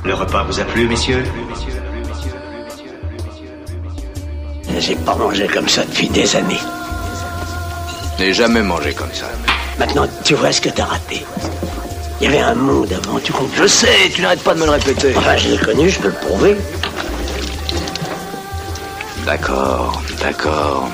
Le 0.03 0.13
repas 0.13 0.43
vous 0.43 0.59
a 0.59 0.63
plu, 0.63 0.87
messieurs 0.87 1.23
J'ai 4.79 4.95
pas 4.95 5.15
mangé 5.15 5.47
comme 5.47 5.67
ça 5.67 5.83
depuis 5.83 6.07
des 6.09 6.35
années. 6.35 6.59
Je 8.17 8.23
n'ai 8.23 8.33
jamais 8.33 8.61
mangé 8.61 8.93
comme 8.93 9.11
ça. 9.11 9.25
Maintenant, 9.79 10.07
tu 10.23 10.35
vois 10.35 10.51
ce 10.51 10.61
que 10.61 10.69
t'as 10.69 10.85
raté. 10.85 11.25
Il 12.19 12.25
y 12.25 12.27
avait 12.27 12.41
un 12.41 12.55
monde 12.55 12.91
avant, 12.93 13.19
tu 13.19 13.31
comprends? 13.31 13.55
Je 13.57 13.67
sais, 13.67 14.09
tu 14.13 14.21
n'arrêtes 14.21 14.43
pas 14.43 14.53
de 14.53 14.59
me 14.59 14.65
le 14.65 14.71
répéter. 14.71 15.13
Enfin, 15.15 15.35
je 15.37 15.49
l'ai 15.49 15.57
connu, 15.57 15.89
je 15.89 15.99
peux 15.99 16.07
le 16.07 16.13
prouver. 16.13 16.57
D'accord, 19.25 20.01
d'accord. 20.21 20.89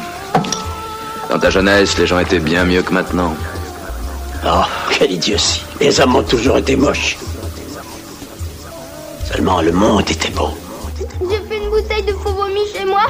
Dans 1.29 1.39
ta 1.39 1.49
jeunesse, 1.49 1.97
les 1.97 2.07
gens 2.07 2.19
étaient 2.19 2.39
bien 2.39 2.65
mieux 2.65 2.81
que 2.81 2.93
maintenant. 2.93 3.35
Oh, 4.45 4.63
quelle 4.91 5.11
idiotie. 5.11 5.63
Les 5.79 6.01
hommes 6.01 6.17
ont 6.17 6.23
toujours 6.23 6.57
été 6.57 6.75
moches. 6.75 7.17
Seulement, 9.23 9.61
le 9.61 9.71
monde 9.71 10.09
était 10.09 10.29
beau. 10.31 10.49
J'ai 10.97 11.39
fait 11.47 11.63
une 11.63 11.69
bouteille 11.69 12.03
de 12.03 12.11
faux 12.11 12.33
vomi 12.33 12.59
chez 12.75 12.83
moi 12.83 13.05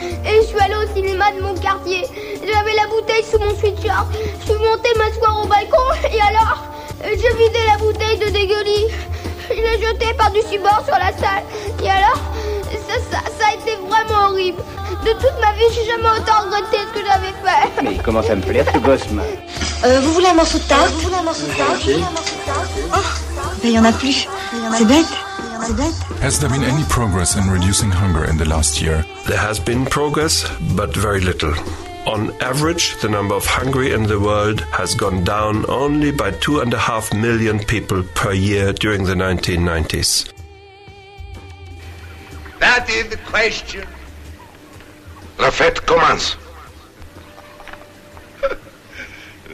et 0.00 0.42
je 0.42 0.46
suis 0.48 0.58
allée 0.58 0.74
au 0.74 0.94
cinéma 0.94 1.30
de 1.32 1.40
mon 1.40 1.54
quartier. 1.54 2.02
Je 2.04 2.52
j'avais 2.52 2.74
la 2.74 2.88
bouteille 2.88 3.22
sous 3.22 3.38
mon 3.38 3.54
sweatshirt. 3.56 4.06
Je 4.40 4.44
suis 4.44 4.54
montée 4.54 4.90
m'asseoir 4.98 5.44
au 5.44 5.46
balcon 5.46 6.08
et 6.12 6.20
alors, 6.20 6.64
je 7.04 7.36
vidais 7.36 7.66
la 7.70 7.78
bouteille 7.78 8.18
de 8.18 8.30
dégueulis. 8.30 8.86
Je 9.50 9.54
l'ai 9.54 9.86
jetée 9.86 10.12
par-dessus 10.14 10.58
bord 10.58 10.82
sur 10.84 10.98
la 10.98 11.12
salle. 11.12 11.44
Et 11.82 11.90
alors, 11.90 12.18
ça, 12.88 12.94
ça, 13.10 13.18
ça 13.38 13.46
a 13.50 13.54
été 13.54 13.76
vraiment 13.88 14.30
horrible. 14.30 14.58
De 15.04 15.12
toute 15.12 15.40
ma 15.40 15.52
vie, 15.52 15.64
j'ai 15.74 15.84
jamais 15.84 16.08
autant 16.08 16.42
regretté 16.44 16.78
ce 16.78 17.00
que 17.00 17.06
j'avais 17.06 17.34
fait. 17.44 17.82
Mais 17.82 17.92
il 17.92 18.02
commence 18.02 18.28
à 18.30 18.34
me 18.34 18.42
plaire 18.42 18.66
ce 18.72 18.78
gosse. 18.78 19.06
Euh, 19.84 19.86
euh, 19.86 20.00
vous 20.00 20.12
voulez 20.12 20.28
un 20.28 20.34
morceau 20.34 20.58
de 20.58 20.64
tarte 20.64 20.92
Vous 20.92 21.00
voulez 21.00 21.16
un 21.16 21.22
morceau 21.22 21.46
de 21.46 21.52
tarte 21.52 21.82
Ok. 21.86 21.94
Oh 22.94 22.98
ben, 23.62 23.68
il 23.68 23.72
y 23.72 23.78
en 23.78 23.84
a 23.84 23.92
plus. 23.92 24.26
C'est 24.78 24.86
bête. 24.86 25.06
Has 26.22 26.38
there 26.40 26.48
been 26.48 26.64
any 26.64 26.84
progress 26.88 27.36
in 27.36 27.48
reducing 27.50 27.90
hunger 27.90 28.24
in 28.24 28.36
the 28.36 28.44
last 28.44 28.80
year? 28.80 29.04
There 29.26 29.38
has 29.38 29.60
been 29.60 29.84
progress, 29.84 30.44
but 30.76 30.96
very 30.96 31.20
little. 31.20 31.54
On 32.06 32.32
average, 32.40 32.96
the 33.00 33.08
number 33.08 33.34
of 33.34 33.46
hungry 33.46 33.92
in 33.92 34.08
the 34.08 34.18
world 34.18 34.60
has 34.72 34.94
gone 34.94 35.22
down 35.22 35.64
only 35.68 36.10
by 36.10 36.32
two 36.32 36.60
and 36.60 36.74
a 36.74 36.78
half 36.78 37.12
million 37.14 37.60
people 37.60 38.02
per 38.14 38.32
year 38.32 38.72
during 38.72 39.04
the 39.04 39.14
1990s. 39.14 40.32
That 42.58 42.88
is 42.90 43.08
the 43.08 43.18
question. 43.18 43.84
La 45.38 45.50
fête 45.50 45.86
commence. 45.86 46.36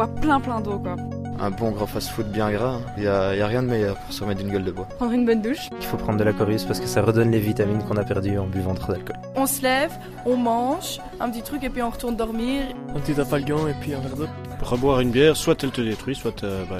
bois 0.00 0.20
plein 0.20 0.40
plein 0.40 0.60
d'eau 0.62 0.78
quoi. 0.78 0.96
Un 1.38 1.50
bon 1.50 1.72
grand 1.72 1.86
fast-food 1.86 2.30
bien 2.30 2.50
gras, 2.50 2.78
il 2.96 3.02
y, 3.04 3.08
a, 3.08 3.34
y 3.34 3.40
a 3.42 3.46
rien 3.46 3.62
de 3.62 3.68
meilleur 3.68 3.96
pour 3.96 4.12
se 4.12 4.22
remettre 4.22 4.40
d'une 4.40 4.50
gueule 4.52 4.64
de 4.64 4.70
bois. 4.70 4.86
Prendre 4.96 5.12
une 5.12 5.26
bonne 5.26 5.42
douche. 5.42 5.68
Il 5.78 5.86
faut 5.86 5.96
prendre 5.98 6.18
de 6.18 6.24
la 6.24 6.32
chorus 6.32 6.64
parce 6.64 6.80
que 6.80 6.86
ça 6.86 7.02
redonne 7.02 7.30
les 7.30 7.38
vitamines 7.38 7.82
qu'on 7.84 7.96
a 7.96 8.04
perdues 8.04 8.38
en 8.38 8.46
buvant 8.46 8.74
trop 8.74 8.92
d'alcool. 8.92 9.16
On 9.36 9.46
se 9.46 9.62
lève, 9.62 9.92
on 10.24 10.36
mange, 10.36 11.00
un 11.18 11.30
petit 11.30 11.42
truc 11.42 11.64
et 11.64 11.70
puis 11.70 11.82
on 11.82 11.90
retourne 11.90 12.16
dormir. 12.16 12.64
Un 12.94 13.00
petit 13.00 13.18
afalgan 13.20 13.66
et 13.68 13.74
puis 13.74 13.92
un 13.94 14.00
verre 14.00 14.16
d'eau. 14.16 14.26
Reboire 14.62 15.00
une 15.00 15.10
bière, 15.10 15.36
soit 15.36 15.62
elle 15.64 15.70
te 15.70 15.82
détruit, 15.82 16.14
soit 16.14 16.44
euh, 16.44 16.64
bah, 16.70 16.76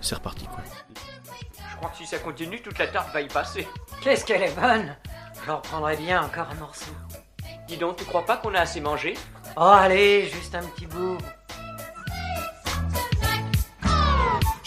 c'est 0.00 0.14
reparti 0.16 0.46
quoi. 0.46 0.58
Je 1.70 1.76
crois 1.76 1.90
que 1.90 1.96
si 1.96 2.06
ça 2.06 2.18
continue, 2.18 2.60
toute 2.62 2.78
la 2.78 2.86
tarte 2.86 3.12
va 3.12 3.20
y 3.20 3.28
passer. 3.28 3.66
Qu'est-ce 4.02 4.24
qu'elle 4.24 4.42
est 4.42 4.54
bonne 4.54 4.94
J'en 5.46 5.56
reprendrais 5.56 5.96
bien 5.96 6.22
encore 6.22 6.46
un 6.52 6.60
morceau. 6.60 6.92
Dis 7.66 7.76
donc, 7.76 7.96
tu 7.96 8.04
crois 8.04 8.24
pas 8.26 8.36
qu'on 8.36 8.54
a 8.54 8.60
assez 8.60 8.80
mangé? 8.80 9.14
Oh 9.56 9.60
allez, 9.60 10.28
juste 10.32 10.54
un 10.54 10.62
petit 10.62 10.86
bout. 10.86 11.16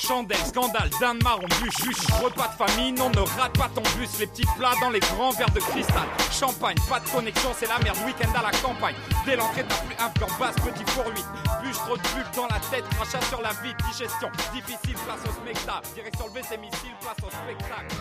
Chandelle, 0.05 0.37
scandale, 0.45 0.89
dinde 0.99 1.23
marron, 1.23 1.47
bûche, 1.61 1.81
bûche, 1.81 2.21
repas 2.21 2.49
de 2.49 2.65
famine, 2.65 2.99
on 3.01 3.09
ne 3.09 3.21
rate 3.39 3.57
pas 3.57 3.69
ton 3.73 3.81
bus, 3.97 4.19
les 4.19 4.27
petits 4.27 4.45
plats 4.57 4.73
dans 4.81 4.89
les 4.89 4.99
grands 4.99 5.31
verres 5.31 5.49
de 5.51 5.61
cristal, 5.61 6.03
champagne, 6.29 6.75
pas 6.89 6.99
de 6.99 7.07
connexion, 7.07 7.51
c'est 7.55 7.69
la 7.69 7.79
merde, 7.79 7.97
week-end 8.05 8.29
à 8.37 8.43
la 8.43 8.51
campagne, 8.59 8.95
dès 9.25 9.37
l'entrée 9.37 9.63
t'as 9.63 9.75
plus 9.75 9.95
un 10.03 10.09
plan 10.09 10.27
basse, 10.37 10.55
petit 10.55 10.83
four 10.91 11.05
8, 11.07 11.25
bûche, 11.63 11.77
trop 11.77 11.95
de 11.95 12.01
bulles 12.01 12.31
dans 12.35 12.47
la 12.47 12.59
tête, 12.69 12.83
crachat 12.89 13.21
sur 13.29 13.41
la 13.41 13.51
vie, 13.63 13.73
digestion, 13.87 14.29
difficile, 14.53 14.97
place 15.05 15.23
au 15.25 15.31
spectacle, 15.31 15.87
direction 15.95 16.25
le 16.25 16.41
WC 16.41 16.57
missile, 16.57 16.95
place 16.99 17.17
au 17.25 17.31
spectacle. 17.31 17.95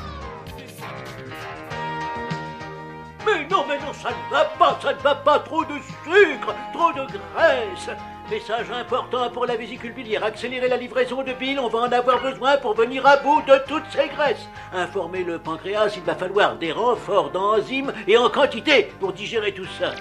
Mais 3.25 3.47
non, 3.47 3.65
mais 3.69 3.79
non, 3.79 3.93
ça 3.95 4.11
ne 4.11 4.31
va 4.31 4.45
pas, 4.47 4.77
ça 4.83 4.93
ne 4.93 4.99
va 4.99 5.15
pas, 5.15 5.39
trop 5.39 5.65
de 5.65 5.79
sucre, 6.03 6.53
trop 6.73 6.93
de 6.93 7.07
graisse. 7.07 7.97
Message 8.33 8.71
important 8.71 9.29
pour 9.29 9.45
la 9.45 9.57
vésicule 9.57 9.93
biliaire, 9.93 10.25
accélérer 10.25 10.67
la 10.67 10.79
livraison 10.79 11.23
de 11.23 11.35
bile, 11.35 11.61
on 11.61 11.69
va 11.69 11.81
en 11.81 11.93
avoir 11.93 12.23
besoin 12.23 12.57
pour 12.57 12.73
venir 12.73 13.05
à 13.05 13.19
bout 13.19 13.43
de 13.43 13.59
toutes 13.69 13.85
ces 13.91 14.09
graisses. 14.09 14.49
Informer 14.73 15.23
le 15.23 15.39
pancréas, 15.39 15.93
il 15.99 16.03
va 16.03 16.15
falloir 16.15 16.57
des 16.57 16.73
renforts 16.73 17.31
d'enzymes 17.31 17.93
et 18.09 18.17
en 18.17 18.31
quantité 18.31 18.91
pour 19.01 19.13
digérer 19.13 19.53
tout 19.53 19.67
ça. 19.79 19.93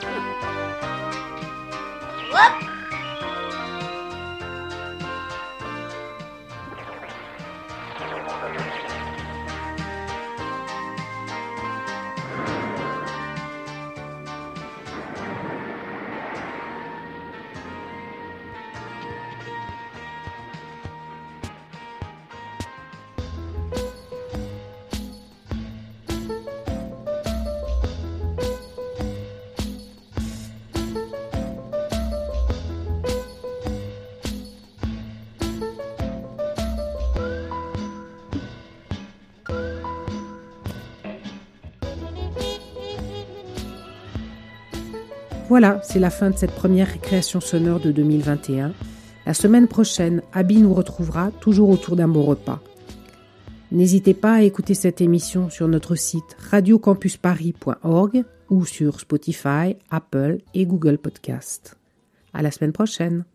Voilà, 45.52 45.82
c'est 45.84 46.00
la 46.00 46.10
fin 46.10 46.30
de 46.30 46.38
cette 46.38 46.56
première 46.56 46.88
récréation 46.88 47.42
sonore 47.42 47.82
de 47.82 47.92
2021. 47.92 48.72
La 49.26 49.34
semaine 49.34 49.68
prochaine, 49.68 50.22
Abby 50.32 50.62
nous 50.62 50.74
retrouvera 50.74 51.30
toujours 51.42 51.70
autour 51.70 51.98
d'un 51.98 52.08
bon 52.08 52.24
repas. 52.24 52.62
N'hésitez 53.70 54.14
pas 54.14 54.36
à 54.36 54.42
écouter 54.44 54.76
cette 54.76 55.02
émission 55.02 55.50
sur 55.50 55.68
notre 55.68 55.96
site 55.96 56.38
radiocampusparis.org 56.52 58.24
ou 58.50 58.66
sur 58.66 59.02
Spotify, 59.02 59.76
Apple 59.90 60.38
et 60.54 60.66
Google 60.66 60.98
Podcast. 60.98 61.78
À 62.34 62.42
la 62.42 62.52
semaine 62.52 62.72
prochaine. 62.72 63.26